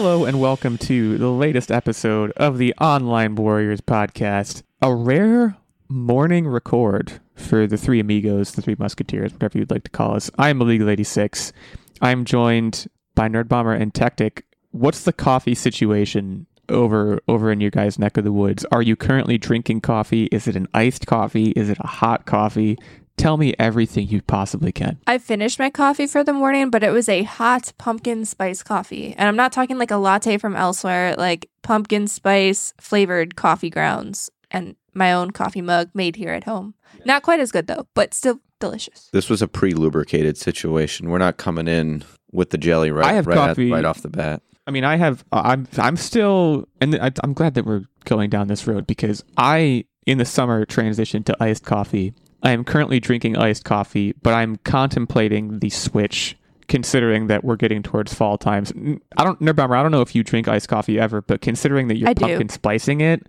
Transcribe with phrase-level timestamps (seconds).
[0.00, 4.62] Hello and welcome to the latest episode of the Online Warriors podcast.
[4.80, 5.56] A rare
[5.88, 10.30] morning record for the three amigos, the three musketeers, whatever you'd like to call us.
[10.38, 11.52] I'm Illeagle 86.
[12.00, 14.42] I'm joined by Nerd Bomber and Techtic.
[14.70, 18.64] What's the coffee situation over over in your guys' neck of the woods?
[18.70, 20.26] Are you currently drinking coffee?
[20.26, 21.50] Is it an iced coffee?
[21.56, 22.78] Is it a hot coffee?
[23.18, 24.98] Tell me everything you possibly can.
[25.06, 29.14] I finished my coffee for the morning, but it was a hot pumpkin spice coffee.
[29.18, 34.30] And I'm not talking like a latte from elsewhere, like pumpkin spice flavored coffee grounds
[34.50, 36.74] and my own coffee mug made here at home.
[37.04, 39.10] Not quite as good though, but still delicious.
[39.12, 41.10] This was a pre-lubricated situation.
[41.10, 44.02] We're not coming in with the jelly right I have right, at- coffee- right off
[44.02, 44.42] the bat.
[44.66, 45.24] I mean, I have.
[45.32, 45.66] I'm.
[45.78, 50.18] I'm still, and I, I'm glad that we're going down this road because I, in
[50.18, 52.12] the summer, transitioned to iced coffee.
[52.42, 56.36] I am currently drinking iced coffee, but I'm contemplating the switch,
[56.68, 58.72] considering that we're getting towards fall times.
[59.16, 61.96] I don't, Nerd I don't know if you drink iced coffee ever, but considering that
[61.96, 62.26] you're I do.
[62.26, 63.26] pumpkin spicing it,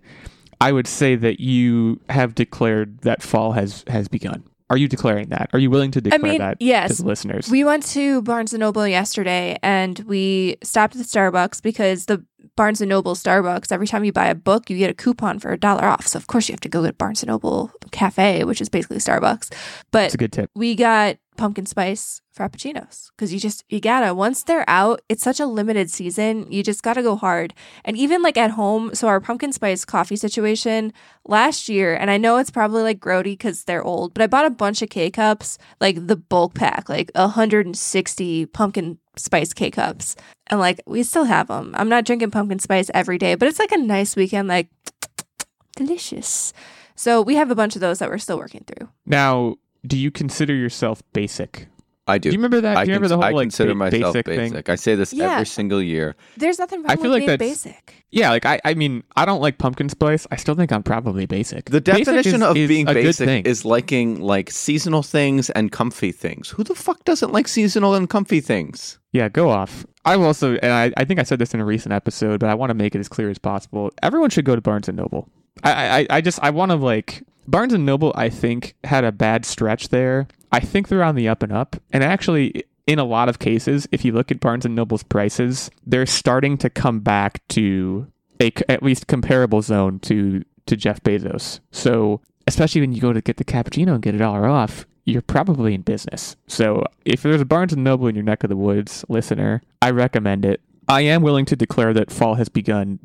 [0.60, 4.44] I would say that you have declared that fall has has begun.
[4.68, 5.50] Are you declaring that?
[5.52, 6.98] Are you willing to declare mean, that to yes.
[6.98, 7.50] the listeners?
[7.50, 12.24] We went to Barnes and Noble yesterday and we stopped at Starbucks because the
[12.60, 15.50] Barnes and Noble Starbucks, every time you buy a book, you get a coupon for
[15.50, 16.06] a dollar off.
[16.06, 18.98] So of course you have to go to Barnes and Noble Cafe, which is basically
[18.98, 19.50] Starbucks.
[19.90, 20.50] But It's a good tip.
[20.54, 25.40] we got pumpkin spice frappuccinos because you just you gotta once they're out it's such
[25.40, 29.20] a limited season you just gotta go hard and even like at home so our
[29.20, 30.92] pumpkin spice coffee situation
[31.24, 34.44] last year and i know it's probably like grody because they're old but i bought
[34.44, 40.16] a bunch of k-cups like the bulk pack like 160 pumpkin spice k-cups
[40.48, 43.58] and like we still have them i'm not drinking pumpkin spice every day but it's
[43.58, 44.68] like a nice weekend like
[45.76, 46.52] delicious.
[46.94, 48.88] So we have a bunch of those that we're still working through.
[49.06, 49.56] Now,
[49.86, 51.68] do you consider yourself basic?
[52.10, 52.30] I do.
[52.30, 52.76] Do you remember that?
[52.76, 54.52] I, do you remember cons- the I whole like consider ba- myself basic, basic.
[54.66, 54.72] thing?
[54.72, 55.32] I say this Yeah.
[55.34, 56.16] every single year.
[56.36, 59.24] there's nothing wrong I feel with like being basic Yeah, like I, I mean, I
[59.24, 60.26] don't like pumpkin spice.
[60.30, 61.66] I still think I'm probably basic.
[61.70, 63.44] The Basic definition is- of is being a basic thing.
[63.46, 66.50] is liking like seasonal things and comfy things.
[66.50, 68.98] Who the fuck doesn't like seasonal and comfy things?
[69.12, 69.84] yeah, go off.
[70.04, 72.54] I've also, and I, I think I said this in a recent episode, but I
[72.54, 73.90] want to make it as clear as possible.
[74.02, 75.28] Everyone should go to Barnes and Noble.
[75.62, 78.12] I, I, I just, I want to like Barnes and Noble.
[78.14, 80.28] I think had a bad stretch there.
[80.52, 82.64] I think they're on the up and up, and actually.
[82.86, 86.58] In a lot of cases, if you look at Barnes and Noble's prices, they're starting
[86.58, 88.08] to come back to
[88.40, 91.60] a at least comparable zone to to Jeff Bezos.
[91.70, 95.22] So, especially when you go to get the cappuccino and get a dollar off, you're
[95.22, 96.36] probably in business.
[96.46, 99.90] So, if there's a Barnes and Noble in your neck of the woods, listener, I
[99.90, 100.60] recommend it.
[100.88, 102.98] I am willing to declare that fall has begun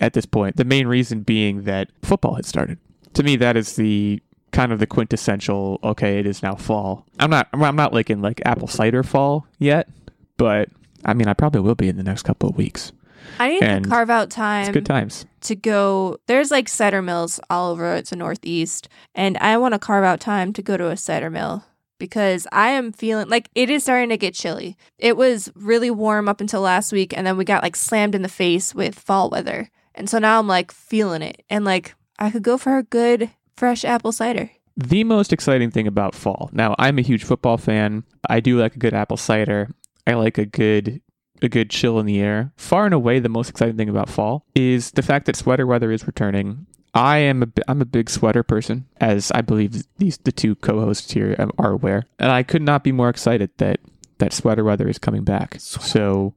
[0.00, 0.56] at this point.
[0.56, 2.78] The main reason being that football has started.
[3.14, 4.20] To me, that is the
[4.52, 5.78] kind of the quintessential.
[5.82, 7.06] Okay, it is now fall.
[7.18, 7.48] I'm not.
[7.52, 9.88] I'm not like in like apple cider fall yet,
[10.36, 10.68] but
[11.04, 12.92] I mean, I probably will be in the next couple of weeks.
[13.38, 15.26] I need And to carve out time good times.
[15.42, 16.18] to go.
[16.26, 20.52] There's like cider mills all over the Northeast, and I want to carve out time
[20.54, 21.64] to go to a cider mill
[21.98, 24.76] because I am feeling like it is starting to get chilly.
[24.98, 28.22] It was really warm up until last week, and then we got like slammed in
[28.22, 32.30] the face with fall weather, and so now I'm like feeling it, and like I
[32.30, 34.50] could go for a good fresh apple cider.
[34.76, 36.50] The most exciting thing about fall.
[36.52, 38.04] Now, I'm a huge football fan.
[38.28, 39.70] I do like a good apple cider.
[40.06, 41.00] I like a good
[41.42, 42.52] a good chill in the air.
[42.56, 45.90] Far and away, the most exciting thing about fall is the fact that sweater weather
[45.90, 46.66] is returning.
[46.92, 50.54] I am a bi- I'm a big sweater person, as I believe these the two
[50.56, 53.80] co-hosts here are aware, and I could not be more excited that
[54.18, 55.56] that sweater weather is coming back.
[55.58, 56.34] So,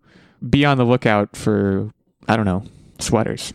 [0.48, 1.90] be on the lookout for
[2.28, 2.64] I don't know
[3.00, 3.54] sweaters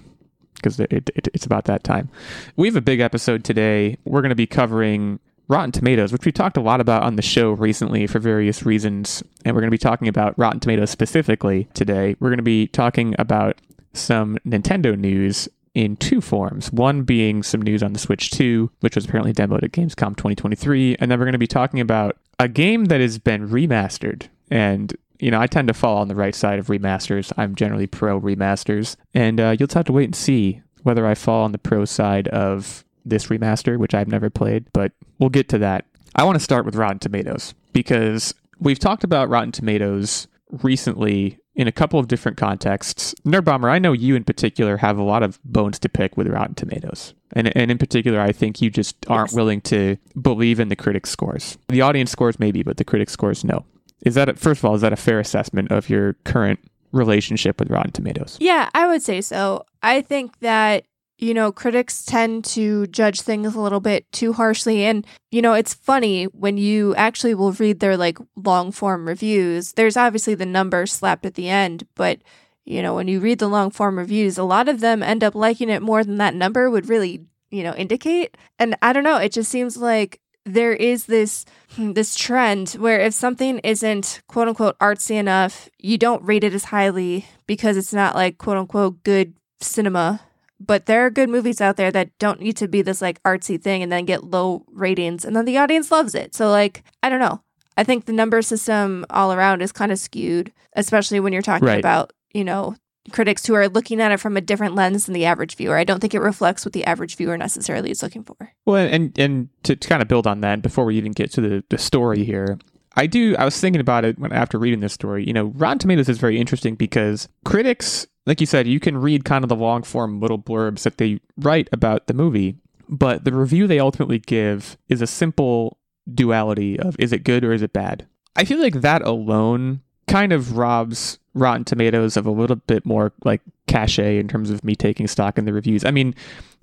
[0.59, 2.09] because it, it, it's about that time.
[2.57, 3.97] We have a big episode today.
[4.05, 7.23] We're going to be covering Rotten Tomatoes, which we talked a lot about on the
[7.23, 9.23] show recently for various reasons.
[9.45, 12.17] And we're going to be talking about Rotten Tomatoes specifically today.
[12.21, 13.61] We're going to be talking about
[13.95, 16.71] some Nintendo news in two forms.
[16.73, 20.97] One being some news on the Switch 2, which was apparently demoed at Gamescom 2023.
[20.99, 24.29] And then we're going to be talking about a game that has been remastered.
[24.51, 27.33] And you know, I tend to fall on the right side of remasters.
[27.37, 31.15] I'm generally pro remasters, and uh, you'll just have to wait and see whether I
[31.15, 34.67] fall on the pro side of this remaster, which I've never played.
[34.73, 35.85] But we'll get to that.
[36.15, 40.29] I want to start with Rotten Tomatoes because we've talked about Rotten Tomatoes
[40.63, 43.15] recently in a couple of different contexts.
[43.27, 46.29] Nerd Bomber, I know you in particular have a lot of bones to pick with
[46.29, 47.15] Rotten Tomatoes.
[47.33, 49.37] And, and in particular, I think you just aren't Yes.
[49.37, 51.59] willing to believe in the critics' scores.
[51.69, 53.65] The audience scores, maybe, but the critics' scores, no.
[54.03, 56.61] Is that, a, first of all, is that a fair assessment of your current
[56.93, 58.37] relationship with Rotten Tomatoes?
[58.41, 59.65] Yeah, I would say so.
[59.83, 60.85] I think that,
[61.19, 64.85] you know, critics tend to judge things a little bit too harshly.
[64.85, 69.73] And, you know, it's funny when you actually will read their like long form reviews.
[69.73, 72.21] There's obviously the number slapped at the end, but,
[72.65, 75.35] you know, when you read the long form reviews, a lot of them end up
[75.35, 78.37] liking it more than that number would really, you know, indicate.
[78.59, 80.21] And I don't know, it just seems like
[80.55, 81.45] there is this
[81.77, 86.55] hmm, this trend where if something isn't quote unquote artsy enough, you don't rate it
[86.55, 90.21] as highly because it's not like quote unquote good cinema.
[90.61, 93.61] But there are good movies out there that don't need to be this like artsy
[93.63, 96.35] thing and then get low ratings and then the audience loves it.
[96.35, 97.43] So like, I don't know.
[97.77, 101.69] I think the number system all around is kind of skewed, especially when you're talking
[101.69, 101.79] Right.
[101.79, 102.75] about, you know,
[103.09, 105.77] critics who are looking at it from a different lens than the average viewer.
[105.77, 108.37] I don't think it reflects what the average viewer necessarily is looking for.
[108.67, 111.41] Well, and and to, to kind of build on that before we even get to
[111.41, 112.59] the, the story here,
[112.95, 113.37] I do.
[113.37, 115.25] I was thinking about it when after reading this story.
[115.27, 119.25] You know, Rotten Tomatoes is very interesting because critics, like you said, you can read
[119.25, 122.57] kind of the long form little blurbs that they write about the movie,
[122.89, 125.79] but the review they ultimately give is a simple
[126.13, 128.07] duality of is it good or is it bad.
[128.35, 133.13] I feel like that alone kind of robs Rotten Tomatoes of a little bit more
[133.25, 135.85] like cachet in terms of me taking stock in the reviews.
[135.85, 136.15] I mean,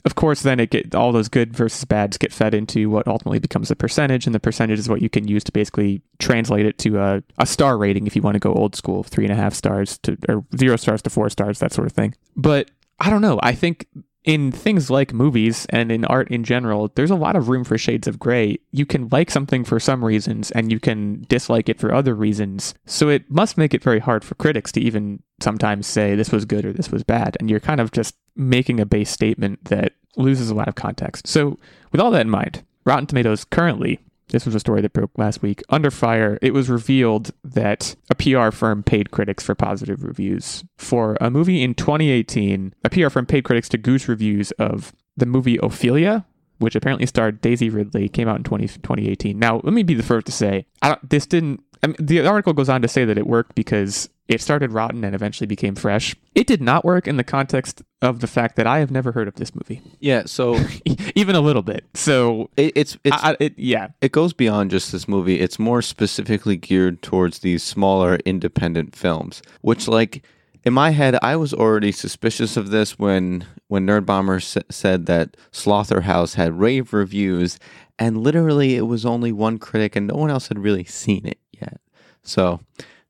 [0.05, 3.39] of course, then it get all those good versus bads get fed into what ultimately
[3.39, 6.77] becomes a percentage, and the percentage is what you can use to basically translate it
[6.79, 9.35] to a, a star rating if you want to go old school, three and a
[9.35, 12.13] half stars to or zero stars to four stars, that sort of thing.
[12.35, 12.69] But
[12.99, 13.39] I don't know.
[13.41, 13.87] I think
[14.25, 17.77] in things like movies and in art in general, there's a lot of room for
[17.77, 18.57] shades of gray.
[18.71, 22.73] You can like something for some reasons and you can dislike it for other reasons.
[22.87, 26.45] So it must make it very hard for critics to even sometimes say this was
[26.45, 27.37] good or this was bad.
[27.39, 31.27] And you're kind of just making a base statement that loses a lot of context.
[31.27, 31.59] So,
[31.91, 33.99] with all that in mind, Rotten Tomatoes currently
[34.29, 35.61] this was a story that broke last week.
[35.69, 40.63] Under fire, it was revealed that a PR firm paid critics for positive reviews.
[40.77, 45.25] For a movie in 2018, a PR firm paid critics to goose reviews of the
[45.25, 46.25] movie Ophelia,
[46.57, 49.37] which apparently starred Daisy Ridley, came out in 20, 2018.
[49.37, 50.65] Now, let me be the first to say,
[51.03, 51.61] this didn't.
[51.83, 55.03] I mean, the article goes on to say that it worked because it started rotten
[55.03, 56.15] and eventually became fresh.
[56.33, 59.27] It did not work in the context of the fact that I have never heard
[59.27, 60.59] of this movie, Yeah, so
[61.15, 61.85] even a little bit.
[61.93, 65.39] So, it, it's it's I, it, yeah, it goes beyond just this movie.
[65.39, 70.23] It's more specifically geared towards these smaller independent films, which like
[70.63, 75.05] in my head I was already suspicious of this when when Nerd Bomber s- said
[75.05, 77.59] that Slaughterhouse had rave reviews
[77.97, 81.39] and literally it was only one critic and no one else had really seen it
[81.51, 81.79] yet.
[82.23, 82.59] So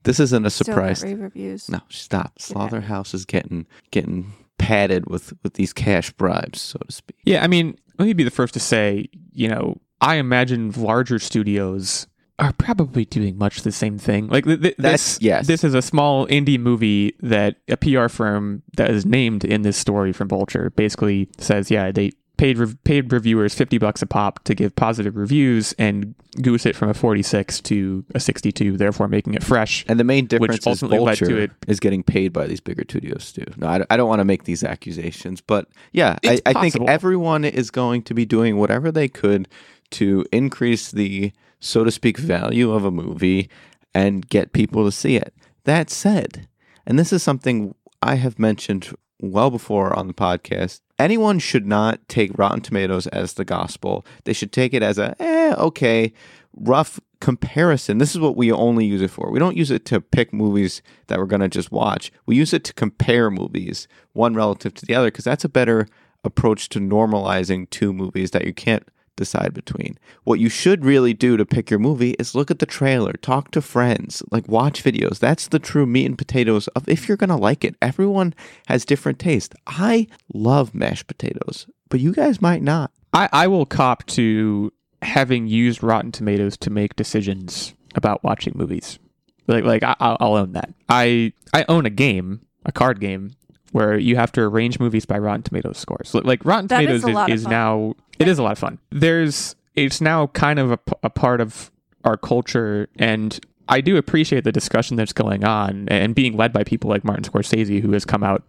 [0.06, 1.04] this isn't a Still got surprise.
[1.04, 1.70] rave reviews.
[1.70, 2.40] No, stop.
[2.40, 7.18] Slaughterhouse is getting getting padded with with these cash bribes, so to speak.
[7.26, 11.20] Yeah, I mean, let me be the first to say, you know, I imagine larger
[11.20, 12.08] studios
[12.38, 14.28] are probably doing much the same thing.
[14.28, 15.48] Like th- th- That's- this, yes.
[15.48, 19.78] this is a small indie movie that a PR firm that is named in this
[19.78, 24.44] story from Vulture basically says, yeah, they paid rev- paid reviewers fifty bucks a pop
[24.44, 28.78] to give positive reviews and goose it from a forty six to a sixty two,
[28.78, 29.86] therefore making it fresh.
[29.88, 32.84] And the main difference is ultimately led to it- is getting paid by these bigger
[32.88, 33.46] studios too.
[33.58, 37.46] No, I, I don't want to make these accusations, but yeah, I, I think everyone
[37.46, 39.48] is going to be doing whatever they could
[39.92, 43.50] to increase the, so to speak, value of a movie
[43.94, 45.34] and get people to see it.
[45.64, 46.48] That said,
[46.86, 50.82] and this is something I have mentioned well before on the podcast.
[50.98, 54.06] Anyone should not take Rotten Tomatoes as the gospel.
[54.24, 56.14] They should take it as a, eh, okay,
[56.56, 57.98] rough comparison.
[57.98, 59.30] This is what we only use it for.
[59.30, 62.12] We don't use it to pick movies that we're going to just watch.
[62.26, 65.88] We use it to compare movies, one relative to the other, because that's a better
[66.24, 69.98] approach to normalizing two movies that you can't decide between.
[70.24, 73.52] What you should really do to pick your movie is look at the trailer, talk
[73.52, 75.20] to friends, like watch videos.
[75.20, 77.76] That's the true meat and potatoes of if you're going to like it.
[77.82, 78.34] Everyone
[78.68, 79.56] has different taste.
[79.68, 82.92] I love mashed potatoes, but you guys might not.
[83.14, 89.00] I, I will cop to having used Rotten Tomatoes to make decisions about watching movies.
[89.48, 90.74] Like, like I, I'll I'll own that.
[90.90, 93.32] I I own a game, a card game,
[93.76, 96.14] where you have to arrange movies by Rotten Tomatoes scores.
[96.14, 98.58] Like- Rotten That is Tomatoes a of is, is now it is a lot of
[98.58, 98.80] fun.
[98.90, 101.72] There's it's now kind of a part of
[102.06, 106.64] our culture, and I do appreciate the discussion that's going on and being led by
[106.64, 108.44] people like Martin Scorsese, who has come out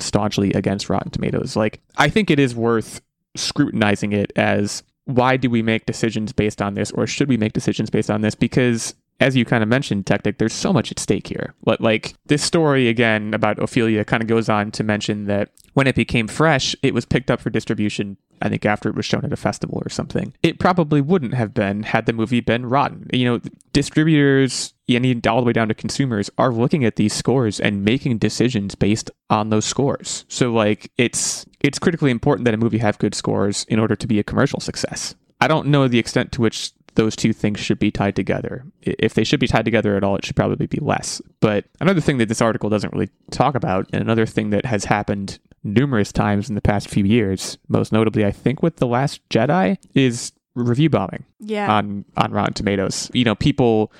[0.00, 1.54] staunchly against Rotten Tomatoes.
[1.54, 3.00] Like, I think it is worth
[3.36, 7.52] scrutinizing it as why do we make decisions based on this, or should we make
[7.52, 8.34] decisions based on this?
[8.34, 11.54] Because as you kind of mentioned, Techtic, there's so much at stake here.
[11.64, 15.86] Like, like this story again about Ophelia kind of goes on to mention that when
[15.86, 18.16] it became fresh, it was picked up for distribution.
[18.42, 20.34] I think after it was shown at a festival or something.
[20.42, 23.08] It probably wouldn't have been had the movie been rotten.
[23.12, 23.40] You know,
[23.72, 28.18] distributors and all the way down to consumers are looking at these scores and making
[28.18, 30.24] decisions based on those scores.
[30.28, 34.06] So like it's it's critically important that a movie have good scores in order to
[34.06, 35.14] be a commercial success.
[35.40, 38.64] I don't know the extent to which those two things should be tied together.
[38.82, 41.22] If they should be tied together at all, it should probably be less.
[41.40, 44.84] But another thing that this article doesn't really talk about, and another thing that has
[44.84, 49.26] happened numerous times in the past few years, most notably, I think, with The Last
[49.30, 51.72] Jedi, is review bombing Yeah.
[51.72, 53.10] on on Rotten Tomatoes.
[53.14, 53.90] You know, people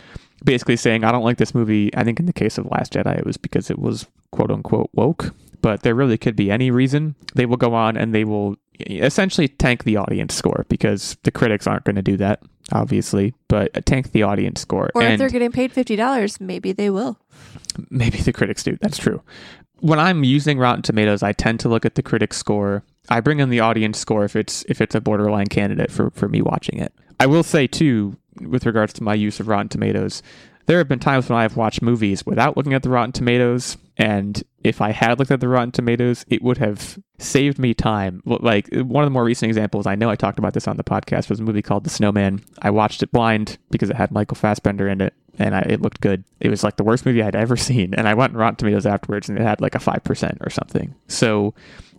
[0.45, 3.17] basically saying, "I don't like this movie." I think in the case of Last Jedi,
[3.19, 7.15] it was because it was quote unquote woke, but there really could be any reason.
[7.35, 8.57] They will go on and they will
[8.91, 13.71] essentially tank the audience score because the critics aren't going to do that, obviously, but
[13.76, 14.91] uh, tank the audience score.
[14.95, 17.19] or if they're getting paid fifty dollars, maybe they will.
[17.91, 18.76] maybe the critics do.
[18.81, 19.23] That's true.
[19.81, 22.85] When I'm using Rotten Tomatoes, I tend to look at the critic score.
[23.09, 26.29] I bring in the audience score if it's if it's a borderline candidate for for
[26.29, 26.93] me watching it.
[27.21, 30.23] I will say too, with regards to my use of Rotten Tomatoes,
[30.67, 33.76] there have been times when I have watched movies without looking at the Rotten Tomatoes,
[33.97, 38.23] and if I had looked at the Rotten Tomatoes, it would have saved me time.
[38.25, 40.85] Like one of the more recent examples, I know I talked about this on the
[40.85, 42.43] podcast, was a movie called The Snowman.
[42.61, 46.01] I watched it blind because it had Michael Fassbender in it, and I, it looked
[46.01, 46.25] good.
[46.41, 49.29] It was like the worst movie I'd ever seen, and I went Rotten Tomatoes afterwards,
[49.29, 50.95] and it had like a five percent or something.
[51.09, 51.55] So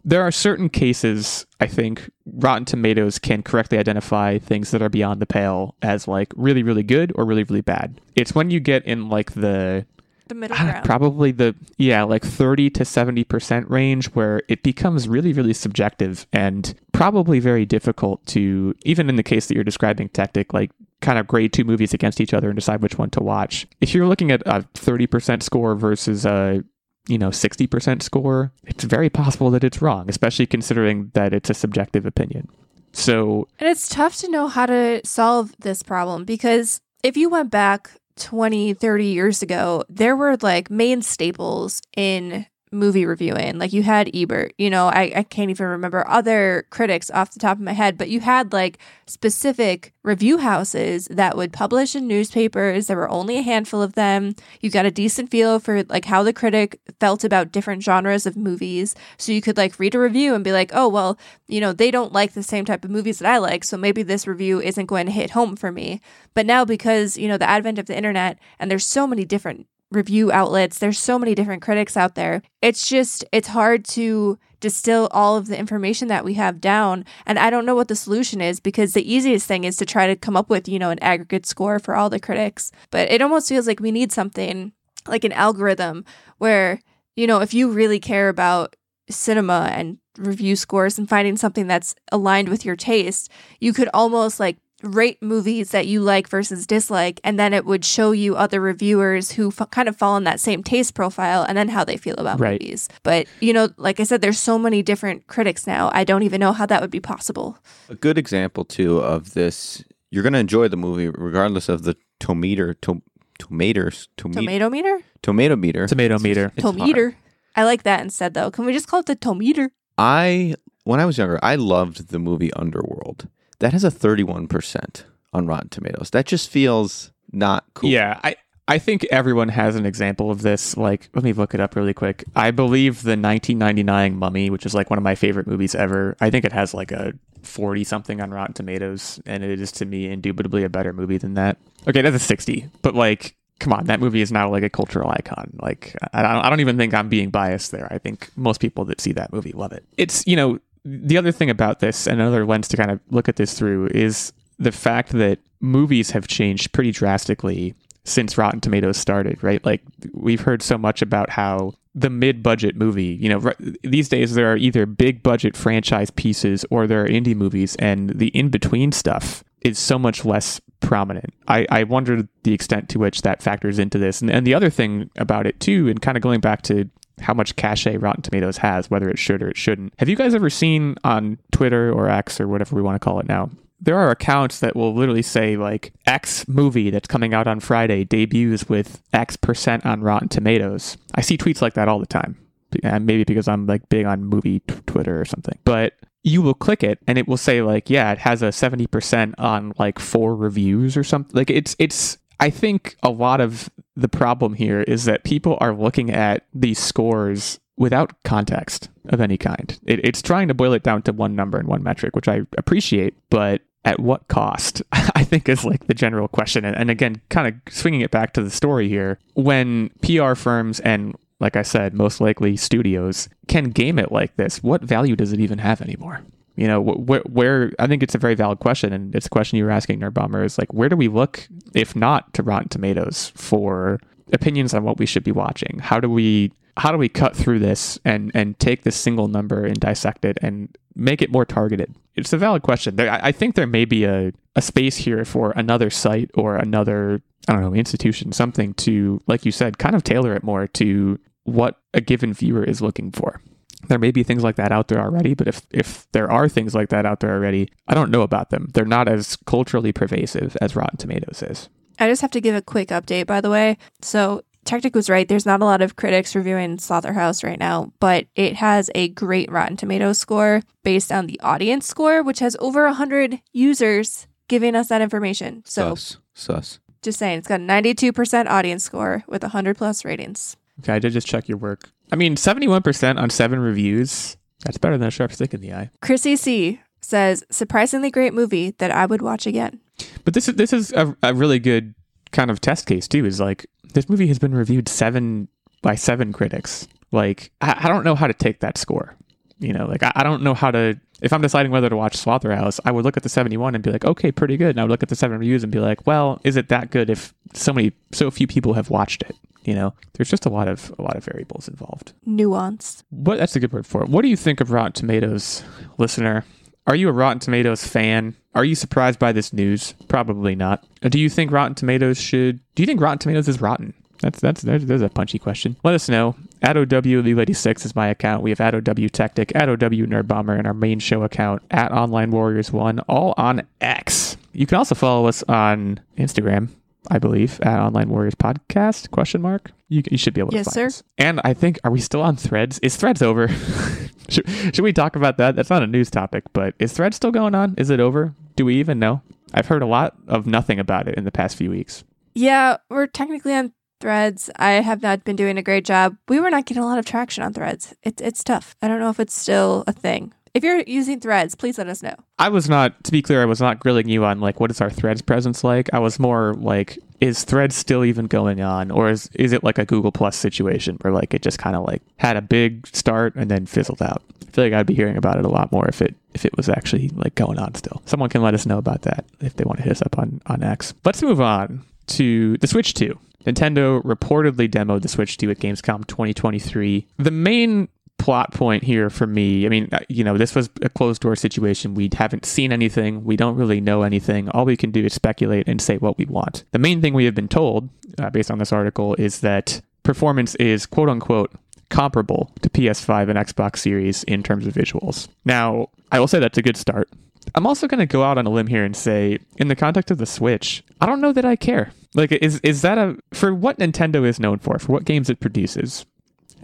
[0.05, 5.21] there are certain cases I think Rotten Tomatoes can correctly identify things that are beyond
[5.21, 8.01] the pale as like really, really good or really, really bad.
[8.15, 9.85] It's when you get in like the
[10.27, 10.85] The middle ground.
[10.85, 16.73] probably the yeah like 30 to 70% range where it becomes really really subjective and
[16.93, 21.27] probably very difficult to even in the case that you're describing Techtic like kind of
[21.27, 24.31] grade two movies against each other and decide which one to watch if you're looking
[24.31, 26.63] at a 30% score versus a
[27.09, 31.53] you know 60% score it's very possible that it's wrong especially considering that it's a
[31.53, 32.47] subjective opinion
[32.93, 37.51] so And it's tough to know how to solve this problem because if you went
[37.51, 43.57] back 20, 30 years ago, there were like main staples in movie reviewing.
[43.57, 47.39] Like you had Ebert, you know, I, I can't even remember other critics off the
[47.39, 52.07] top of my head, but you had like specific review houses that would publish in
[52.07, 52.87] newspapers.
[52.87, 54.35] There were only a handful of them.
[54.59, 58.35] You got a decent feel for like how the critic felt about different genres of
[58.35, 58.95] movies.
[59.17, 61.91] So you could like read a review and be like, oh, well, you know, they
[61.91, 63.63] don't like the same type of movies that I like.
[63.63, 66.01] So maybe this review isn't going to hit home for me.
[66.33, 69.67] But now, because, you know, the advent of the internet and there's so many different
[69.93, 75.09] review outlets, there's so many different critics out there, it's just, it's hard to distill
[75.11, 77.03] all of the information that we have down.
[77.25, 80.07] And I don't know what the solution is because the easiest thing is to try
[80.07, 82.71] to come up with, you know, an aggregate score for all the critics.
[82.89, 84.71] But it almost feels like we need something
[85.05, 86.05] like an algorithm
[86.37, 86.79] where,
[87.17, 88.77] you know, if you really care about
[89.09, 94.39] cinema and review scores and finding something that's aligned with your taste, you could almost
[94.39, 98.59] like rate movies that you like versus dislike, and then it would show you other
[98.61, 101.97] reviewers who f- kind of fall in that same taste profile and then how they
[101.97, 102.61] feel about Right.
[102.61, 102.89] movies.
[103.03, 105.89] But, you know, like I said, there's so many different critics now.
[105.93, 107.57] I don't even know how that would be possible.
[107.89, 111.95] A good example too of this, you're going to enjoy the movie regardless of the
[112.19, 113.01] tometer, to,
[113.39, 114.99] tomaters, tome- Tomato meter?
[115.21, 115.87] tomato meter.
[115.87, 117.15] tomato meter It's hard.
[117.55, 118.49] I like that instead, though.
[118.51, 119.69] Can we just call it the tometer?
[119.97, 123.27] I when I was younger, I loved the movie Underworld.
[123.59, 126.09] That has a 31% on Rotten Tomatoes.
[126.11, 127.89] That just feels not cool.
[127.89, 128.35] Yeah, I
[128.67, 130.77] I think everyone has an example of this.
[130.77, 132.23] Like, let me look it up really quick.
[132.35, 136.15] I believe the 1999 Mummy, which is like one of my favorite movies ever.
[136.21, 139.85] I think it has like a 40 something on Rotten Tomatoes, and it is to
[139.85, 141.57] me indubitably a better movie than that.
[141.87, 143.35] Okay, that's a 60, but like.
[143.59, 145.55] Come on, that movie is now like a cultural icon.
[145.61, 147.87] Like, I don't, I don't even think I'm being biased there.
[147.91, 149.85] I think most people that see that movie love it.
[149.95, 153.29] It's, you know, the other thing about this, and another lens to kind of look
[153.29, 157.73] at this through, is the fact that movies have changed pretty drastically
[158.03, 159.63] since Rotten Tomatoes started, right?
[159.65, 164.33] Like we've heard so much about how the mid-budget movie, you know, r- these days
[164.33, 168.91] there are either big budget franchise pieces or there are indie movies and the in-between
[168.91, 171.33] stuff is so much less prominent.
[171.47, 174.21] I, I wonder the extent to which that factors into this.
[174.21, 176.89] And, and the other thing about it too, and kind of going back to
[177.23, 179.93] how much cachet Rotten Tomatoes has, whether it should or it shouldn't.
[179.99, 183.19] Have you guys ever seen on Twitter or X or whatever we want to call
[183.19, 183.49] it now?
[183.81, 188.05] There are accounts that will literally say like X movie that's coming out on Friday
[188.05, 190.97] debuts with X percent on Rotten Tomatoes.
[191.15, 192.37] I see tweets like that all the time.
[192.81, 195.59] And maybe because I'm like big on movie t- Twitter or something.
[195.63, 199.33] But you will click it and it will say like, yeah, it has a 70%
[199.37, 201.35] on like four reviews or something.
[201.35, 205.73] Like it's it's I think a lot of the problem here is that people are
[205.73, 209.79] looking at these scores without context of any kind.
[209.85, 212.41] It, it's trying to boil it down to one number and one metric, which I
[212.57, 214.81] appreciate, but at what cost?
[214.91, 216.65] I think is like the general question.
[216.65, 220.79] And, and again, kind of swinging it back to the story here, when PR firms
[220.79, 225.33] and like I said, most likely studios can game it like this, what value does
[225.33, 226.21] it even have anymore?
[226.55, 229.57] You know, where, where I think it's a very valid question, and it's a question
[229.57, 232.69] you were asking, Nerd Bomber, is like, where do we look, if not to Rotten
[232.69, 233.99] Tomatoes, for
[234.31, 235.79] opinions on what we should be watching?
[235.79, 239.63] How do we how do we cut through this and and take this single number
[239.65, 241.95] and dissect it and make it more targeted?
[242.15, 242.95] It's a valid question.
[242.95, 247.21] There, I think there may be a, a space here for another site or another
[247.47, 251.19] I don't know institution, something to, like you said, kind of tailor it more to
[251.43, 253.41] what a given viewer is looking for.
[253.87, 256.73] There may be things like that out there already, but if if there are things
[256.73, 258.69] like that out there already, I don't know about them.
[258.73, 261.69] They're not as culturally pervasive as Rotten Tomatoes is.
[261.99, 263.77] I just have to give a quick update, by the way.
[264.01, 265.27] So, Techtic was right.
[265.27, 269.51] There's not a lot of critics reviewing Slaughterhouse right now, but it has a great
[269.51, 274.87] Rotten Tomatoes score based on the audience score, which has over 100 users giving us
[274.87, 275.63] that information.
[275.65, 276.17] So, Sus.
[276.33, 276.79] Sus.
[277.01, 280.57] just saying, it's got a 92% audience score with 100 plus ratings.
[280.79, 281.91] Okay, I did just check your work.
[282.11, 284.37] I mean, 71% on seven reviews.
[284.65, 285.89] That's better than a sharp stick in the eye.
[286.01, 289.79] Chrissy C says, surprisingly great movie that I would watch again.
[290.25, 291.93] But this is this is a, a really good
[292.31, 293.25] kind of test case too.
[293.25, 295.47] Is like this movie has been reviewed seven
[295.81, 296.87] by seven critics.
[297.11, 299.15] Like I, I don't know how to take that score.
[299.59, 300.99] You know, like I, I don't know how to.
[301.21, 303.91] If I'm deciding whether to watch Slaughterhouse, I would look at the 71 and be
[303.91, 304.71] like, okay, pretty good.
[304.71, 306.91] And I would look at the seven reviews and be like, well, is it that
[306.91, 309.35] good if so many, so few people have watched it?
[309.65, 312.13] You know, there's just a lot of a lot of variables involved.
[312.25, 313.03] Nuance.
[313.09, 314.09] What that's a good word for it.
[314.09, 315.63] What do you think of Rotten Tomatoes,
[315.97, 316.45] listener?
[316.85, 318.35] Are you a Rotten Tomatoes fan?
[318.55, 319.93] Are you surprised by this news?
[320.09, 320.83] Probably not.
[321.01, 322.59] Uh, Do you think Rotten Tomatoes should?
[322.75, 323.93] Do you think Rotten Tomatoes is rotten?
[324.21, 325.75] That's that's there's, there's a punchy question.
[325.83, 326.35] Let us know.
[326.61, 328.41] At OW Lady Six is my account.
[328.43, 328.79] We have at OW
[329.09, 329.73] Techtic, at OW
[330.07, 334.37] Nerd Bomber, and our main show account at Online Warriors One, all on X.
[334.53, 336.69] You can also follow us on Instagram,
[337.11, 339.11] I believe, at Online Warriors Podcast?
[339.11, 339.71] Question mark.
[339.89, 340.85] You, you should be able to Yes, find sir.
[340.87, 341.03] us.
[341.17, 342.79] And I think are we still on Threads?
[342.79, 343.47] Is Threads over?
[344.29, 345.55] should, should we talk about that?
[345.55, 347.75] That's not a news topic, but is Threads still going on?
[347.77, 348.33] Is it over?
[348.55, 349.21] Do we even know?
[349.53, 352.03] I've heard a lot of nothing about it in the past few weeks.
[352.33, 354.49] Yeah, we're technically on threads.
[354.57, 356.17] I have not been doing a great job.
[356.27, 357.93] We were not getting a lot of traction on threads.
[358.01, 358.75] It's it's tough.
[358.81, 360.33] I don't know if it's still a thing.
[360.53, 362.13] If you're using threads, please let us know.
[362.37, 364.81] I was not, to be clear, I was not grilling you on like what is
[364.81, 365.89] our Threads presence like.
[365.93, 369.79] I was more like, is Threads still even going on, or is is it like
[369.79, 373.33] a Google Plus situation where like it just kind of like had a big start
[373.35, 374.21] and then fizzled out?
[374.47, 376.55] I feel like I'd be hearing about it a lot more if it if it
[376.55, 378.03] was actually like going on still.
[378.05, 380.41] Someone can let us know about that if they want to hit us up on
[380.45, 380.93] on X.
[381.05, 383.17] Let's move on to the Switch 2.
[383.45, 387.07] Nintendo reportedly demoed the Switch 2 at Gamescom 2023.
[387.17, 387.87] The main
[388.23, 391.35] plot point here for me, I mean, uh, you know, this was a closed door
[391.35, 391.93] situation.
[391.93, 393.25] We haven't seen anything.
[393.25, 394.47] We don't really know anything.
[394.51, 396.63] All we can do is speculate and say what we want.
[396.71, 400.55] The main thing we have been told, uh, based on this article, is that performance
[400.55, 401.51] is quote unquote
[401.89, 405.27] comparable to PS5 and Xbox Series in terms of visuals.
[405.43, 407.09] Now, I will say that's a good start.
[407.55, 410.11] I'm also going to go out on a limb here and say, in the context
[410.11, 411.91] of the Switch, I don't know that I care.
[412.15, 415.41] Like, is is that a for what Nintendo is known for, for what games it
[415.41, 416.05] produces,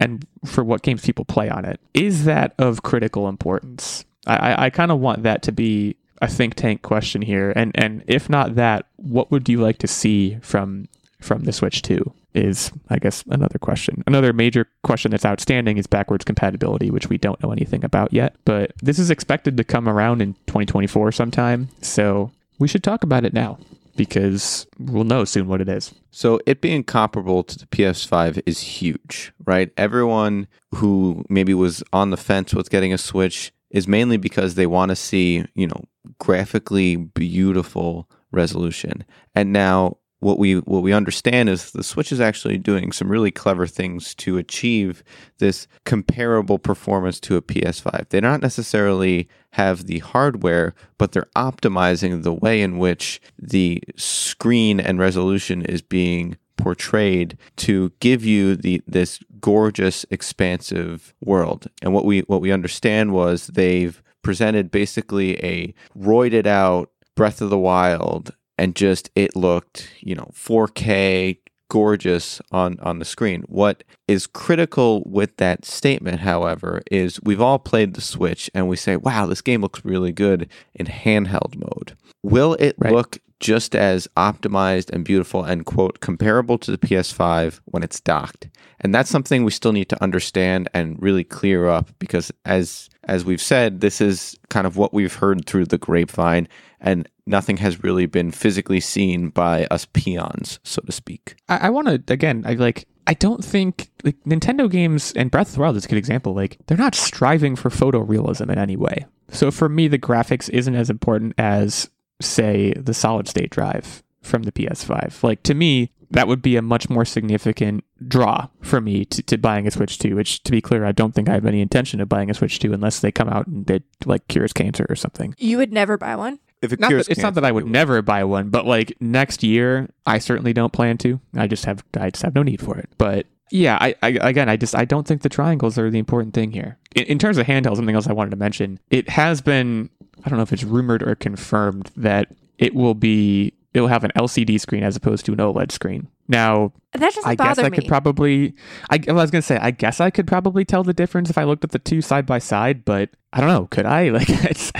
[0.00, 1.78] and for what games people play on it?
[1.94, 4.04] Is that of critical importance?
[4.26, 8.02] I I, kind of want that to be a think tank question here, and and
[8.06, 10.88] if not that, what would you like to see from
[11.20, 12.12] from the Switch 2?
[12.32, 14.02] Is I guess another question.
[14.06, 18.36] Another major question that's outstanding is backwards compatibility, which we don't know anything about yet.
[18.44, 23.24] But this is expected to come around in 2024 sometime, so we should talk about
[23.24, 23.58] it now
[23.96, 25.94] because we'll know soon what it is.
[26.10, 29.70] So it being comparable to the PS5 is huge, right?
[29.76, 34.66] Everyone who maybe was on the fence with getting a Switch is mainly because they
[34.66, 35.84] want to see, you know,
[36.18, 39.04] graphically beautiful resolution.
[39.34, 43.30] And now what we what we understand is the Switch is actually doing some really
[43.30, 45.02] clever things to achieve
[45.38, 48.08] this comparable performance to a PS5.
[48.10, 54.78] They don't necessarily have the hardware, but they're optimizing the way in which the screen
[54.78, 61.66] and resolution is being portrayed to give you the this gorgeous expansive world.
[61.82, 67.50] And what we what we understand was they've presented basically a roided out Breath of
[67.50, 71.38] the Wild and just it looked, you know, 4K
[71.70, 73.42] gorgeous on on the screen.
[73.46, 78.76] What is critical with that statement, however, is we've all played the Switch and we
[78.76, 82.92] say, "Wow, this game looks really good in handheld mode." Will it Right.
[82.92, 88.48] look just as optimized and beautiful and quote comparable to the PS5 when it's docked?
[88.80, 93.24] And that's something we still need to understand and really clear up because as as
[93.24, 96.46] we've said, this is kind of what we've heard through the grapevine
[96.80, 101.36] and nothing has really been physically seen by us peons, so to speak.
[101.48, 102.44] I, I want to again.
[102.46, 102.86] I like.
[103.06, 106.34] I don't think like Nintendo games and Breath of the Wild is a good example.
[106.34, 109.06] Like they're not striving for photorealism in any way.
[109.30, 114.42] So for me, the graphics isn't as important as, say, the solid state drive from
[114.44, 115.22] the PS5.
[115.22, 119.38] Like to me, that would be a much more significant draw for me to, to
[119.38, 122.00] buying a Switch 2, which to be clear, I don't think I have any intention
[122.00, 124.96] of buying a Switch 2 unless they come out and it like cures cancer or
[124.96, 125.34] something.
[125.38, 126.40] You would never buy one?
[126.62, 128.94] If it Not cures that, it's not that I would never buy one, but like
[129.00, 131.20] next year, I certainly don't plan to.
[131.34, 132.90] I just have I just have no need for it.
[132.98, 136.34] But yeah, I, I again, I just I don't think the triangles are the important
[136.34, 136.76] thing here.
[136.94, 139.88] In, in terms of handheld, something else I wanted to mention, it has been
[140.24, 142.28] I don't know if it's rumored or confirmed that
[142.58, 146.08] it will be it will have an LCD screen as opposed to an OLED screen.
[146.26, 147.78] Now, That doesn't I guess bother I me.
[147.78, 148.54] could probably.
[148.88, 151.38] I, well, I was gonna say, I guess I could probably tell the difference if
[151.38, 153.66] I looked at the two side by side, but I don't know.
[153.70, 154.08] Could I?
[154.10, 154.72] Like, it's,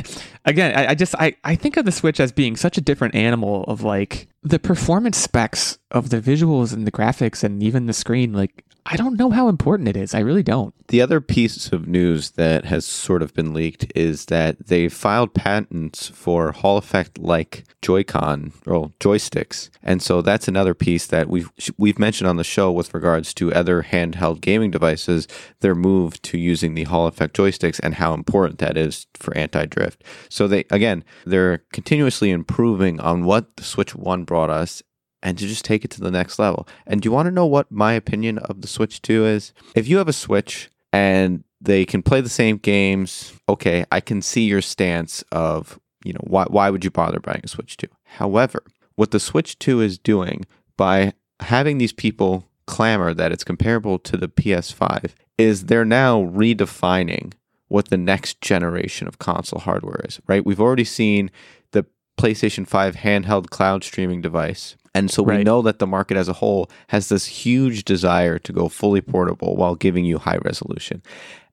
[0.44, 3.14] again, I, I just I I think of the Switch as being such a different
[3.14, 3.64] animal.
[3.64, 8.32] Of like the performance specs of the visuals and the graphics and even the screen.
[8.32, 10.14] Like, I don't know how important it is.
[10.14, 10.74] I really don't.
[10.88, 15.32] The other piece of news that has sort of been leaked is that they filed
[15.32, 21.52] patents for Hall effect like Joy-Con or joysticks, and so that's another piece that we've
[21.78, 25.28] we've mentioned on the show with regards to other handheld gaming devices.
[25.60, 30.02] Their move to using the Hall effect joysticks and how important that is for anti-drift.
[30.28, 34.82] So they again they're continuously improving on what the Switch One brought us
[35.22, 36.66] and to just take it to the next level.
[36.86, 39.52] And do you want to know what my opinion of the Switch 2 is?
[39.74, 44.22] If you have a Switch and they can play the same games, okay, I can
[44.22, 47.86] see your stance of, you know, why why would you bother buying a Switch 2?
[48.04, 48.62] However,
[48.96, 54.16] what the Switch 2 is doing by having these people clamor that it's comparable to
[54.16, 57.32] the PS5 is they're now redefining
[57.68, 60.44] what the next generation of console hardware is, right?
[60.44, 61.30] We've already seen
[61.72, 61.86] the
[62.20, 64.76] PlayStation 5 handheld cloud streaming device.
[64.94, 65.44] And so we Right.
[65.46, 69.56] know that the market as a whole has this huge desire to go fully portable
[69.56, 71.02] while giving you high resolution.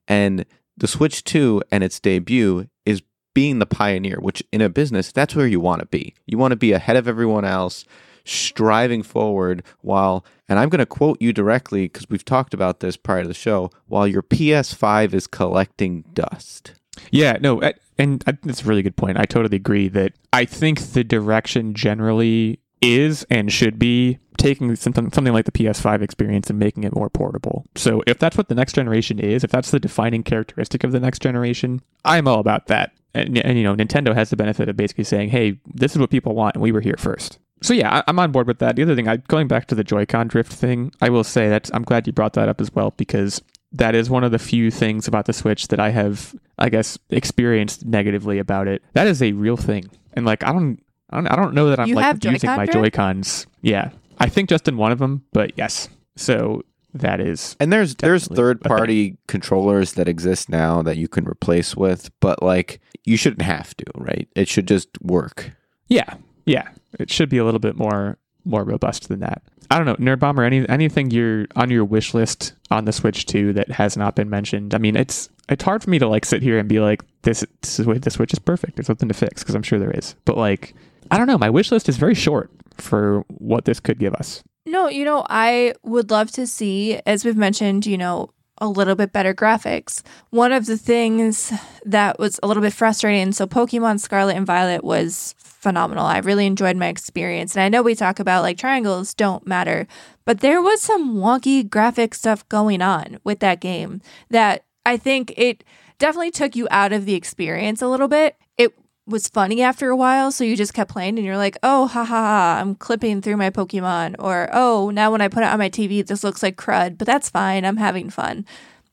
[0.08, 0.44] And
[0.76, 3.02] the Switch 2 and its debut is
[3.34, 6.14] being the pioneer, which in a business, that's where you want to be.
[6.26, 7.84] You want to be ahead of everyone else,
[8.24, 12.96] striving forward while, and I'm going to quote you directly because we've talked about this
[12.96, 16.72] prior to the show, while your PS5 is collecting dust.
[17.12, 19.18] Yeah, no, I- and that's a really good point.
[19.18, 25.10] I totally agree that I think the direction generally is and should be taking something
[25.12, 27.66] something like the PS5 experience and making it more portable.
[27.74, 31.00] So if that's what the next generation is, if that's the defining characteristic of the
[31.00, 32.92] next generation, I'm all about that.
[33.14, 36.10] And, and you know, Nintendo has the benefit of basically saying, "Hey, this is what
[36.10, 37.38] people want, and we were here first.
[37.62, 38.76] So yeah, I'm on board with that.
[38.76, 41.70] The other thing, I, going back to the Joy-Con drift thing, I will say that
[41.74, 44.70] I'm glad you brought that up as well because that is one of the few
[44.70, 48.82] things about the Switch that I have, I guess, experienced negatively about it.
[48.94, 51.80] That is a real thing, and like I don't, I don't, I don't know that
[51.80, 52.78] I'm You like using Joy-Con my drift?
[52.78, 53.46] Joy Cons.
[53.62, 55.88] Yeah, I think just in one of them, but yes.
[56.16, 56.62] So
[56.94, 61.76] that is And there's there's third party controllers that exist now that you can replace
[61.76, 64.28] with, but like you shouldn't have to, right?
[64.34, 65.52] It should just work.
[65.88, 66.68] Yeah, yeah.
[66.98, 69.42] It should be a little bit more more robust than that.
[69.70, 70.44] I don't know, Nerd Bomber.
[70.44, 74.30] Any anything you're on your wish list on the Switch 2 that has not been
[74.30, 74.74] mentioned?
[74.74, 77.44] I mean, it's it's hard for me to like sit here and be like, this
[77.60, 78.76] this is the Switch is perfect.
[78.76, 80.14] There's something to fix because I'm sure there is.
[80.24, 80.74] But like,
[81.10, 81.38] I don't know.
[81.38, 84.42] My wish list is very short for what this could give us.
[84.64, 88.30] No, you know, I would love to see, as we've mentioned, you know,
[88.60, 90.02] a little bit better graphics.
[90.30, 91.52] One of the things
[91.84, 96.06] that was a little bit frustrating, so Pokemon Scarlet and Violet was phenomenal.
[96.06, 97.56] I really enjoyed my experience.
[97.56, 99.86] And I know we talk about like triangles don't matter,
[100.24, 105.34] but there was some wonky graphic stuff going on with that game that I think
[105.36, 105.64] it
[105.98, 108.36] definitely took you out of the experience a little bit.
[108.56, 108.72] It
[109.08, 112.04] was funny after a while, so you just kept playing and you're like, oh, ha
[112.04, 114.16] ha ha, I'm clipping through my Pokemon.
[114.18, 117.06] Or, oh, now when I put it on my TV, this looks like crud, but
[117.06, 117.64] that's fine.
[117.64, 118.44] I'm having fun.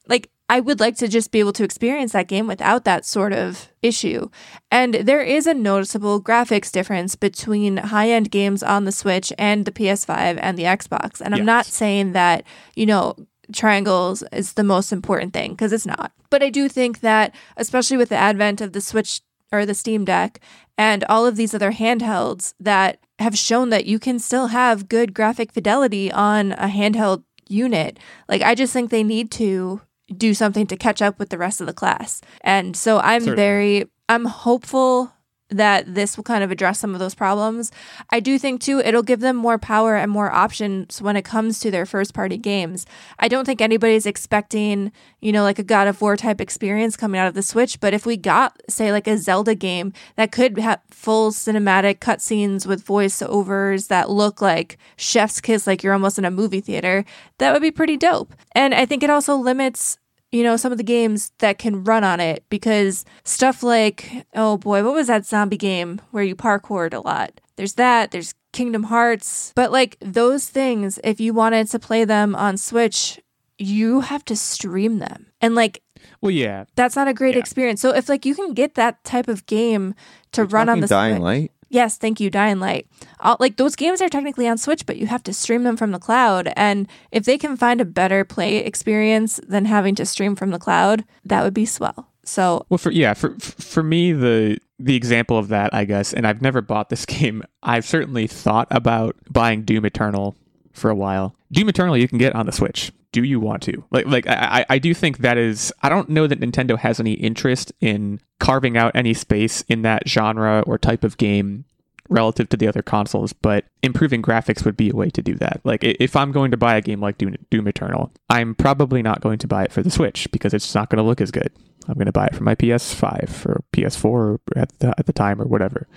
[0.07, 3.33] Like, I would like to just be able to experience that game without that sort
[3.33, 4.29] of issue.
[4.71, 9.65] And there is a noticeable graphics difference between high end games on the Switch and
[9.65, 11.19] the PS5 and the Xbox.
[11.19, 12.43] And I'm not saying that,
[12.75, 13.15] you know,
[13.53, 16.11] triangles is the most important thing because it's not.
[16.29, 20.05] But I do think that, especially with the advent of the Switch or the Steam
[20.05, 20.39] Deck
[20.77, 25.13] and all of these other handhelds that have shown that you can still have good
[25.13, 29.81] graphic fidelity on a handheld unit, like I just think they need to
[30.15, 32.21] do something to catch up with the rest of the class.
[32.41, 33.35] And so I'm Certainly.
[33.35, 35.11] very I'm hopeful
[35.49, 37.71] that this will kind of address some of those problems.
[38.09, 41.59] I do think too it'll give them more power and more options when it comes
[41.59, 42.85] to their first party games.
[43.19, 47.19] I don't think anybody's expecting, you know, like a God of War type experience coming
[47.19, 50.57] out of the Switch, but if we got say like a Zelda game that could
[50.57, 56.25] have full cinematic cutscenes with voiceovers that look like chef's kiss like you're almost in
[56.25, 57.05] a movie theater,
[57.37, 58.33] that would be pretty dope.
[58.53, 59.99] And I think it also limits
[60.31, 64.57] you know, some of the games that can run on it because stuff like, oh
[64.57, 67.39] boy, what was that zombie game where you parkoured a lot?
[67.55, 72.35] There's that, there's Kingdom Hearts, but like those things, if you wanted to play them
[72.35, 73.19] on Switch,
[73.57, 75.27] you have to stream them.
[75.39, 75.81] And like
[76.21, 76.65] Well, yeah.
[76.75, 77.39] that's not a great Yeah.
[77.39, 77.79] experience.
[77.81, 79.93] So if like you can get that type of game
[80.33, 81.51] to You're run on the Dying Switch- Light.
[81.69, 82.87] Yes, thank you, Dying Light.
[83.19, 85.91] All, like those games are technically on Switch, but you have to stream them from
[85.91, 86.51] the cloud.
[86.55, 90.59] And if they can find a better play experience than having to stream from the
[90.59, 92.09] cloud, that would be swell.
[92.23, 96.27] So Well, for yeah, for for me, the the example of that, I guess, and
[96.27, 97.43] I've never bought this game.
[97.63, 100.35] I've certainly thought about buying Doom Eternal
[100.73, 101.35] for a while.
[101.51, 102.91] Doom Eternal you can get on the Switch.
[103.15, 103.81] Do you want to?
[103.91, 105.71] Like, like I, I do think that is.
[105.81, 110.05] I don't know that Nintendo has any interest in carving out any space in that
[110.05, 111.63] genre or type of game
[112.09, 115.61] relative to the other consoles, but improving graphics would be a way to do that.
[115.63, 119.21] Like if I'm going to buy a game like Doom, Doom Eternal, I'm probably not
[119.21, 121.53] going to buy it for the Switch because it's not going to look as good.
[121.87, 125.41] I'm going to buy it for my PS5 or PS4 at the, at the time
[125.41, 125.87] or whatever.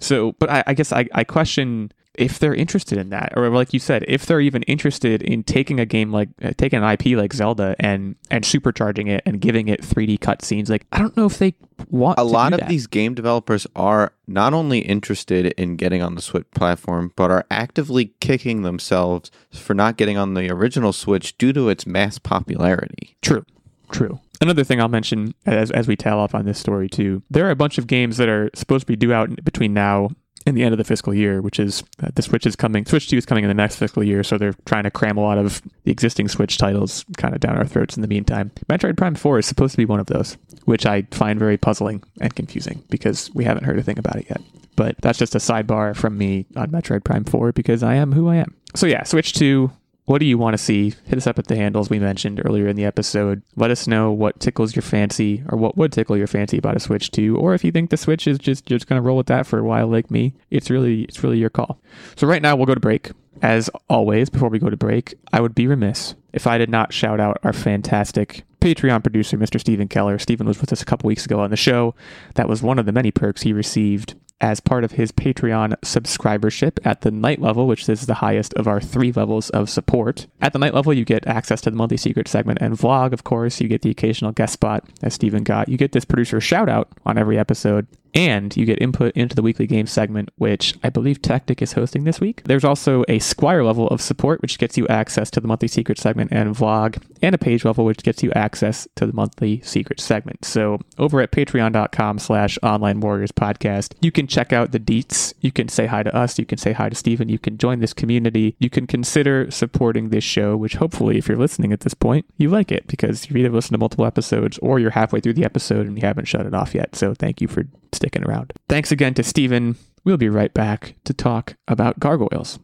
[0.00, 3.72] So, but I, I guess I, I question if they're interested in that, or like
[3.72, 7.16] you said, if they're even interested in taking a game like uh, taking an IP
[7.16, 10.68] like Zelda and and supercharging it and giving it 3D cutscenes.
[10.68, 11.54] Like I don't know if they
[11.88, 12.68] want a lot of that.
[12.68, 17.46] these game developers are not only interested in getting on the Switch platform, but are
[17.50, 23.16] actively kicking themselves for not getting on the original Switch due to its mass popularity.
[23.22, 23.44] True.
[23.90, 24.20] True.
[24.40, 27.50] Another thing I'll mention as as we tail off on this story too, there are
[27.50, 30.10] a bunch of games that are supposed to be due out between now
[30.46, 32.84] and the end of the fiscal year, which is uh, the Switch is coming.
[32.84, 35.20] Switch Two is coming in the next fiscal year, so they're trying to cram a
[35.20, 38.50] lot of the existing Switch titles kind of down our throats in the meantime.
[38.68, 42.02] Metroid Prime Four is supposed to be one of those, which I find very puzzling
[42.20, 44.40] and confusing because we haven't heard a thing about it yet.
[44.74, 48.28] But that's just a sidebar from me on Metroid Prime 4 because I am who
[48.28, 48.54] I am.
[48.74, 49.70] So yeah, Switch 2,
[50.04, 50.94] what do you want to see?
[51.04, 53.42] Hit us up at the handles we mentioned earlier in the episode.
[53.54, 56.80] Let us know what tickles your fancy or what would tickle your fancy about a
[56.80, 59.28] Switch 2 or if you think the Switch is just just going to roll with
[59.28, 60.34] that for a while like me.
[60.50, 61.78] It's really it's really your call.
[62.16, 63.12] So right now we'll go to break.
[63.40, 66.92] As always, before we go to break, I would be remiss if I did not
[66.92, 69.58] shout out our fantastic Patreon producer, Mr.
[69.58, 70.18] Steven Keller.
[70.18, 71.94] Stephen was with us a couple weeks ago on the show.
[72.34, 76.78] That was one of the many perks he received as part of his Patreon subscribership
[76.84, 80.26] at the Knight level, which is the highest of our three levels of support.
[80.40, 83.24] At the Knight level, you get access to the monthly secret segment and vlog, of
[83.24, 83.60] course.
[83.60, 85.68] You get the occasional guest spot, as Steven got.
[85.68, 87.86] You get this producer shout out on every episode.
[88.14, 92.04] And you get input into the weekly game segment, which I believe Techtic is hosting
[92.04, 92.42] this week.
[92.44, 95.98] There's also a Squire level of support, which gets you access to the monthly secret
[95.98, 100.00] segment and vlog, and a page level, which gets you access to the monthly secret
[100.00, 100.44] segment.
[100.44, 105.32] So over at patreon.com slash online warriors podcast, you can check out the deets.
[105.40, 106.38] You can say hi to us.
[106.38, 107.28] You can say hi to Steven.
[107.28, 108.56] You can join this community.
[108.58, 112.50] You can consider supporting this show, which hopefully, if you're listening at this point, you
[112.50, 115.86] like it because you've either listened to multiple episodes or you're halfway through the episode
[115.86, 116.94] and you haven't shut it off yet.
[116.94, 117.64] So thank you for
[118.02, 118.52] sticking around.
[118.68, 119.76] Thanks again to Steven.
[120.04, 122.58] We'll be right back to talk about gargoyles.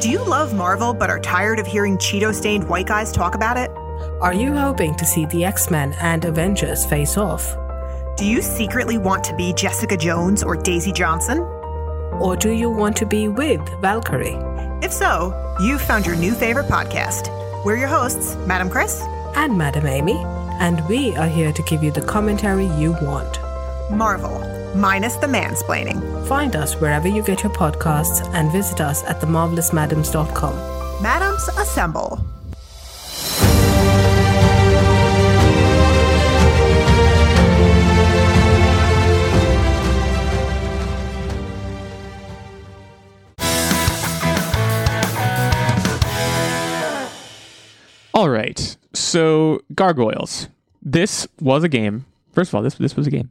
[0.00, 3.56] Do you love Marvel but are tired of hearing Cheeto stained white guys talk about
[3.56, 3.70] it?
[4.22, 7.56] Are you hoping to see the X Men and Avengers face off?
[8.16, 11.40] Do you secretly want to be Jessica Jones or Daisy Johnson?
[12.20, 14.38] Or do you want to be with Valkyrie?
[14.80, 17.28] If so, you've found your new favorite podcast.
[17.64, 19.02] We're your hosts, Madam Chris,
[19.34, 20.24] And Madam Amy,
[20.60, 23.38] and we are here to give you the commentary you want.
[23.90, 24.38] Marvel,
[24.76, 26.26] minus the mansplaining.
[26.28, 31.02] Find us wherever you get your podcasts and visit us at themarvelousmadams.com.
[31.02, 32.24] Madams assemble.
[48.16, 48.76] All right.
[48.98, 50.48] So gargoyles.
[50.82, 52.06] This was a game.
[52.32, 53.30] First of all, this this was a game.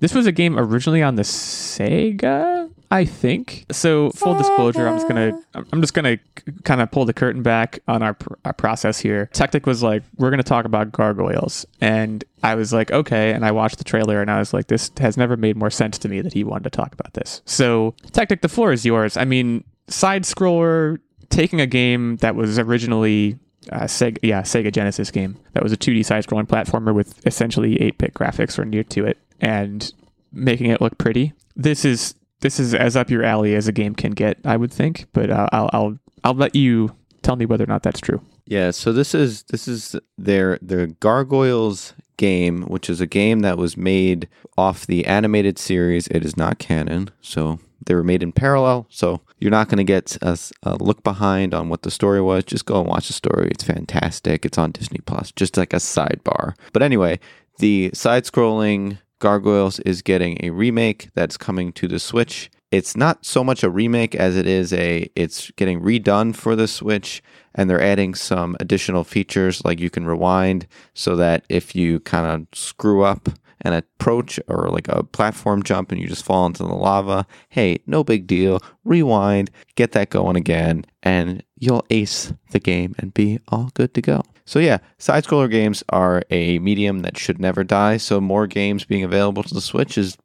[0.00, 3.64] This was a game originally on the Sega, I think.
[3.70, 6.18] So full disclosure, I'm just gonna I'm just gonna
[6.64, 9.30] kind of pull the curtain back on our, pr- our process here.
[9.32, 13.32] Techtic was like, we're gonna talk about gargoyles, and I was like, okay.
[13.32, 15.98] And I watched the trailer, and I was like, this has never made more sense
[15.98, 17.40] to me that he wanted to talk about this.
[17.46, 19.16] So Techtic, the floor is yours.
[19.16, 20.98] I mean, side scroller
[21.30, 23.38] taking a game that was originally
[23.72, 28.14] uh, Sega, yeah, Sega Genesis game that was a 2D side-scrolling platformer with essentially 8-bit
[28.14, 29.92] graphics or near to it, and
[30.32, 31.32] making it look pretty.
[31.54, 34.72] This is this is as up your alley as a game can get, I would
[34.72, 35.06] think.
[35.12, 38.20] But uh, I'll I'll I'll let you tell me whether or not that's true.
[38.44, 43.58] Yeah, so this is this is their their Gargoyles game, which is a game that
[43.58, 46.06] was made off the animated series.
[46.08, 48.86] It is not canon, so they were made in parallel.
[48.88, 52.44] So you're not going to get a look behind on what the story was.
[52.44, 53.48] Just go and watch the story.
[53.50, 54.44] It's fantastic.
[54.44, 56.54] It's on Disney Plus, just like a sidebar.
[56.72, 57.20] But anyway,
[57.58, 62.50] the side scrolling Gargoyles is getting a remake that's coming to the Switch.
[62.70, 66.68] It's not so much a remake as it is a it's getting redone for the
[66.68, 67.22] Switch
[67.54, 72.26] and they're adding some additional features like you can rewind so that if you kind
[72.26, 73.28] of screw up
[73.66, 77.80] an approach or like a platform jump and you just fall into the lava, hey,
[77.86, 78.60] no big deal.
[78.84, 84.02] Rewind, get that going again, and you'll ace the game and be all good to
[84.02, 84.22] go.
[84.44, 87.96] So, yeah, side scroller games are a medium that should never die.
[87.96, 90.16] So, more games being available to the Switch is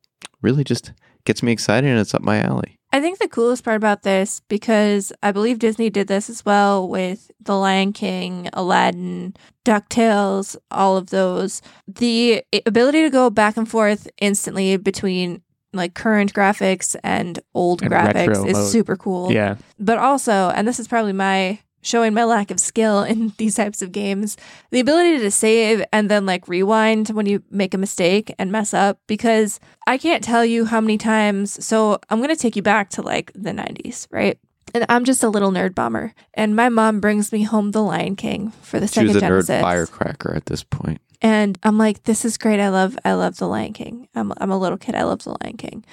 [0.42, 0.94] really just
[1.26, 2.78] gets me excited and it's up my alley.
[2.94, 6.88] I think the coolest part about this, because I believe Disney did this as well
[6.88, 13.70] with The Lion King, Aladdin, DuckTales, all of those, the ability to go back and
[13.70, 15.42] forth instantly between
[15.74, 18.68] like current graphics and old And graphics is mode.
[18.72, 19.32] super cool.
[19.32, 19.56] Yeah.
[19.80, 23.82] But also, and this is probably my showing my lack of skill in these types
[23.82, 24.38] of games,
[24.72, 28.74] the ability to save and then like rewind when you make a mistake and mess
[28.74, 31.64] up because I can't tell you how many times.
[31.66, 34.38] So I'm going to take you back to like the 90s, right?
[34.74, 36.14] And I'm just a little Nerdbomber.
[36.34, 39.20] And my mom brings me home The Lion King for the She second was a
[39.20, 39.62] nerd Genesis.
[39.62, 41.02] firecracker at this point.
[41.22, 42.60] And I'm like, this is great.
[42.60, 44.08] I love I love The Lion King.
[44.16, 44.96] I'm I'm a little kid.
[44.96, 45.84] I love The Lion King.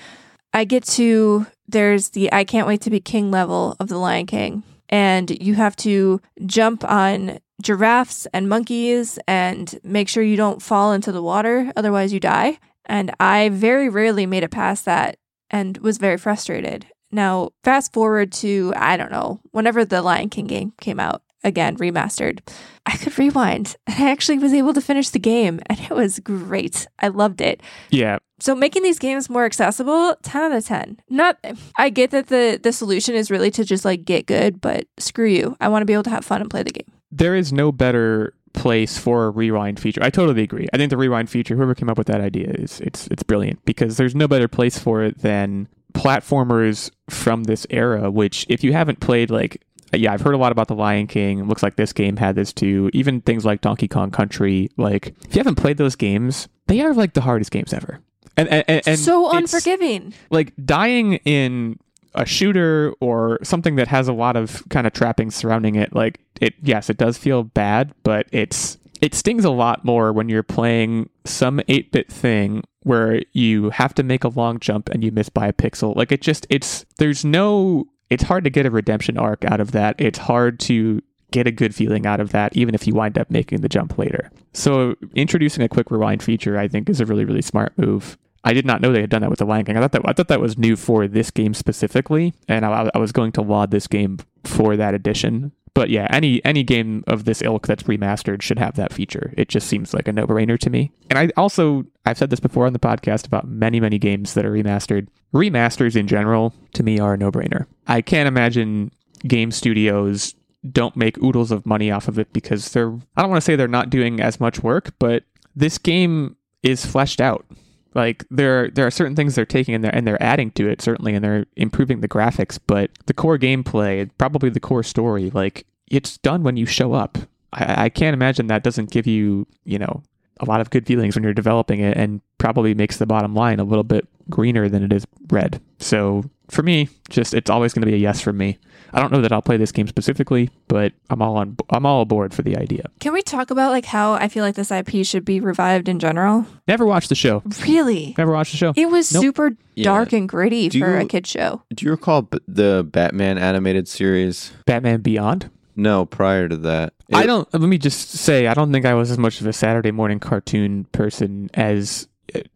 [0.54, 4.26] I get to there's the I can't wait to be king level of The Lion
[4.26, 4.62] King.
[4.88, 10.92] And you have to jump on giraffes and monkeys and make sure you don't fall
[10.92, 12.58] into the water, otherwise you die.
[12.86, 15.18] And I very rarely made it past that
[15.50, 16.86] and was very frustrated.
[17.10, 21.76] Now, fast forward to, I don't know, whenever the Lion King game came out, again,
[21.78, 22.40] remastered,
[22.88, 26.18] I could rewind and I actually was able to finish the game and it was
[26.20, 26.88] great.
[26.98, 27.62] I loved it.
[27.90, 28.16] Yeah.
[28.40, 30.98] So making these games more accessible, 10 out of 10.
[31.10, 31.38] Not
[31.76, 35.28] I get that the the solution is really to just like get good, but screw
[35.28, 35.54] you.
[35.60, 36.90] I want to be able to have fun and play the game.
[37.12, 40.02] There is no better place for a rewind feature.
[40.02, 40.66] I totally agree.
[40.72, 43.62] I think the rewind feature, whoever came up with that idea, is it's it's brilliant
[43.66, 48.10] because there's no better place for it than platformers from this era.
[48.10, 51.38] Which, if you haven't played, like yeah, I've heard a lot about the Lion King.
[51.38, 52.90] It looks like this game had this too.
[52.92, 54.70] Even things like Donkey Kong Country.
[54.76, 58.00] Like if you haven't played those games, they are like the hardest games ever.
[58.36, 60.14] And and, and, and so unforgiving.
[60.30, 61.78] like dying in
[62.14, 66.20] a shooter or something that has a lot of kind of trappings surrounding it like
[66.40, 70.42] it yes it does feel bad but it's it stings a lot more when you're
[70.42, 75.28] playing some 8-bit thing where you have to make a long jump and you miss
[75.28, 79.16] by a pixel like it just it's there's no it's hard to get a redemption
[79.18, 82.74] arc out of that it's hard to get a good feeling out of that even
[82.74, 86.66] if you wind up making the jump later so introducing a quick rewind feature i
[86.66, 89.30] think is a really really smart move I did not know they had done that
[89.30, 89.76] with the Lion King.
[89.76, 92.98] I thought that I thought that was new for this game specifically, and I, I
[92.98, 95.52] was going to laud this game for that addition.
[95.74, 99.32] But yeah, any any game of this ilk that's remastered should have that feature.
[99.36, 100.90] It just seems like a no brainer to me.
[101.10, 104.44] And I also I've said this before on the podcast about many many games that
[104.44, 105.08] are remastered.
[105.34, 107.66] Remasters in general to me are a no brainer.
[107.86, 108.90] I can't imagine
[109.26, 110.34] game studios
[110.72, 113.56] don't make oodles of money off of it because they're I don't want to say
[113.56, 117.46] they're not doing as much work, but this game is fleshed out
[117.94, 120.80] like there there are certain things they're taking in there and they're adding to it
[120.80, 125.66] certainly and they're improving the graphics but the core gameplay probably the core story like
[125.90, 127.18] it's done when you show up.
[127.52, 130.02] I, I can't imagine that doesn't give you you know
[130.40, 133.58] a lot of good feelings when you're developing it and probably makes the bottom line
[133.58, 135.60] a little bit greener than it is red.
[135.78, 138.58] So for me just it's always going to be a yes from me
[138.92, 142.00] i don't know that i'll play this game specifically but i'm all on i'm all
[142.02, 145.04] aboard for the idea Can we talk about like how I feel like this IP
[145.06, 146.46] should be revived in general?
[146.66, 148.14] never watched the show Really?
[148.18, 149.22] never watched the show It was Nope.
[149.22, 149.84] super Yeah.
[149.84, 151.62] dark and gritty Do for a kid show.
[151.74, 154.52] Do you recall b- the Batman animated series?
[154.66, 156.94] batman beyond No, prior to that.
[157.12, 157.46] I don't.
[157.54, 160.18] Let me just say, I don't think I was as much of a Saturday morning
[160.18, 162.08] cartoon person as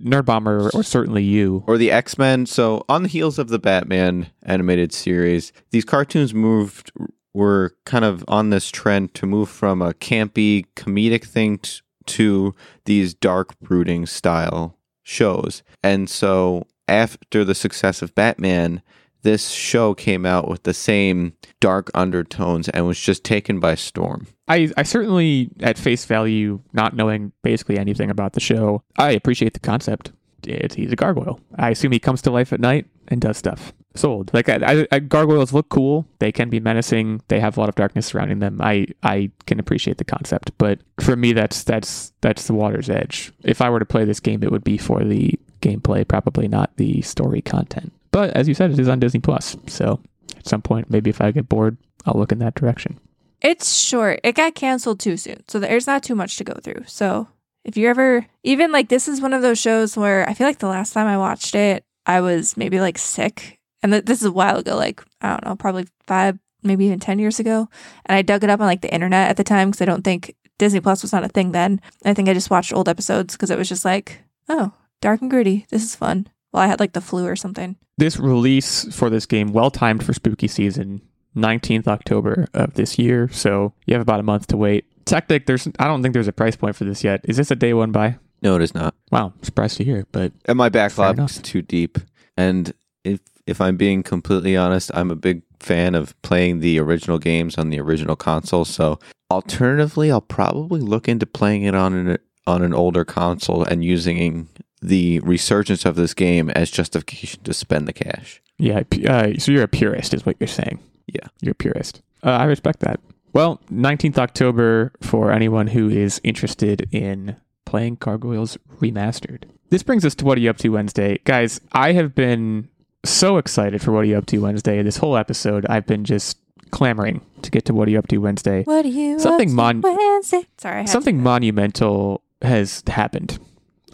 [0.03, 1.65] Nerdbomber or certainly you.
[1.67, 2.47] or the X Men.
[2.47, 6.93] So on the heels of the Batman animated series, these cartoons moved
[7.35, 12.55] were kind of on this trend to move from a campy comedic thing t- to
[12.85, 15.63] these dark brooding style shows.
[15.83, 18.83] And so after the success of Batman,
[19.23, 24.27] this show came out with the same dark undertones and was just taken by storm.
[24.49, 29.55] I, I certainly, at face value, not knowing basically anything about the show, I appreciate
[29.55, 30.13] the concept.
[30.45, 31.41] It's, he's a gargoyle.
[31.57, 33.73] I assume he comes to life at night and does stuff.
[33.95, 34.31] Sold.
[34.33, 36.07] Like I, I, gargoyles look cool.
[36.19, 37.21] They can be menacing.
[37.29, 38.59] They have a lot of darkness surrounding them.
[38.63, 43.33] I, I can appreciate the concept, but for me, that's that's that's the water's edge.
[43.45, 46.75] If I were to play this game, it would be for the gameplay, probably not
[46.79, 47.93] the story content.
[48.13, 50.01] But as you said, it is on Disney Plus, so
[50.37, 50.91] at some point.
[50.91, 53.01] Maybe if I get bored, I'll look in that direction.
[53.41, 54.21] It's short.
[54.23, 55.43] It got canceled too soon.
[55.49, 56.85] So there's not too much to go through.
[56.87, 57.27] So
[57.65, 60.59] if you're ever, even like this is one of those shows where I feel like
[60.59, 63.59] the last time I watched it, I was maybe like sick.
[63.83, 67.01] And th- this is a while ago, like, I don't know, probably five, maybe even
[67.01, 67.69] 10 years ago.
[68.07, 70.05] And I dug it up on like the internet at the time because I don't
[70.05, 71.81] think Disney Plus was not a thing then.
[72.05, 75.31] I think I just watched old episodes because it was just like, oh, dark and
[75.31, 75.67] gritty.
[75.71, 76.29] This is fun.
[76.53, 77.77] Well, I had like the flu or something.
[77.99, 81.03] This release for this game, well timed for spooky season,
[81.37, 83.29] 19th October of this year.
[83.31, 84.87] So you have about a month to wait.
[85.05, 87.21] Techtic, there's I don't think there's a price point for this yet.
[87.25, 88.17] Is this a day one buy?
[88.43, 88.95] No, it is not.
[89.11, 91.31] Wow, surprised to hear, but And my backlog enough.
[91.31, 91.99] is too deep.
[92.37, 92.73] And
[93.05, 97.57] if if I'm being completely honest, I'm a big fan of playing the original games
[97.59, 98.65] on the original console.
[98.65, 98.99] So
[99.31, 104.49] alternatively, I'll probably look into playing it on an on an older console and using
[104.83, 108.43] the resurgence of this game as justification to spend the cash.
[108.59, 110.79] yeah, uh, so you're a purist, is what you're saying.
[111.07, 111.27] Yeah.
[111.41, 112.03] You're a purist.
[112.25, 113.01] Uh, I respect that.
[113.33, 119.45] Well, 19th October for anyone who is interested in playing Gargoyles Remastered.
[119.71, 121.19] This brings us to What Are You Up To Wednesday.
[121.25, 122.69] Guys, I have been
[123.05, 124.83] so excited for What Are You Up To Wednesday.
[124.83, 126.39] This whole episode, I've been just
[126.71, 128.65] clamoring to get to What Are You Up To Wednesday.
[128.65, 129.19] What are you?
[129.19, 130.47] Something up to mon- Wednesday?
[130.59, 133.39] Sorry, I had Something to- monumental has happened.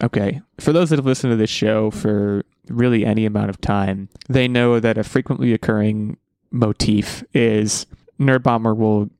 [0.02, 0.40] Okay.
[0.58, 4.48] For those that have listened to this show for really any amount of time, they
[4.48, 6.16] know that a frequently occurring
[6.50, 7.86] motif is
[8.18, 9.10] Nerdbomber will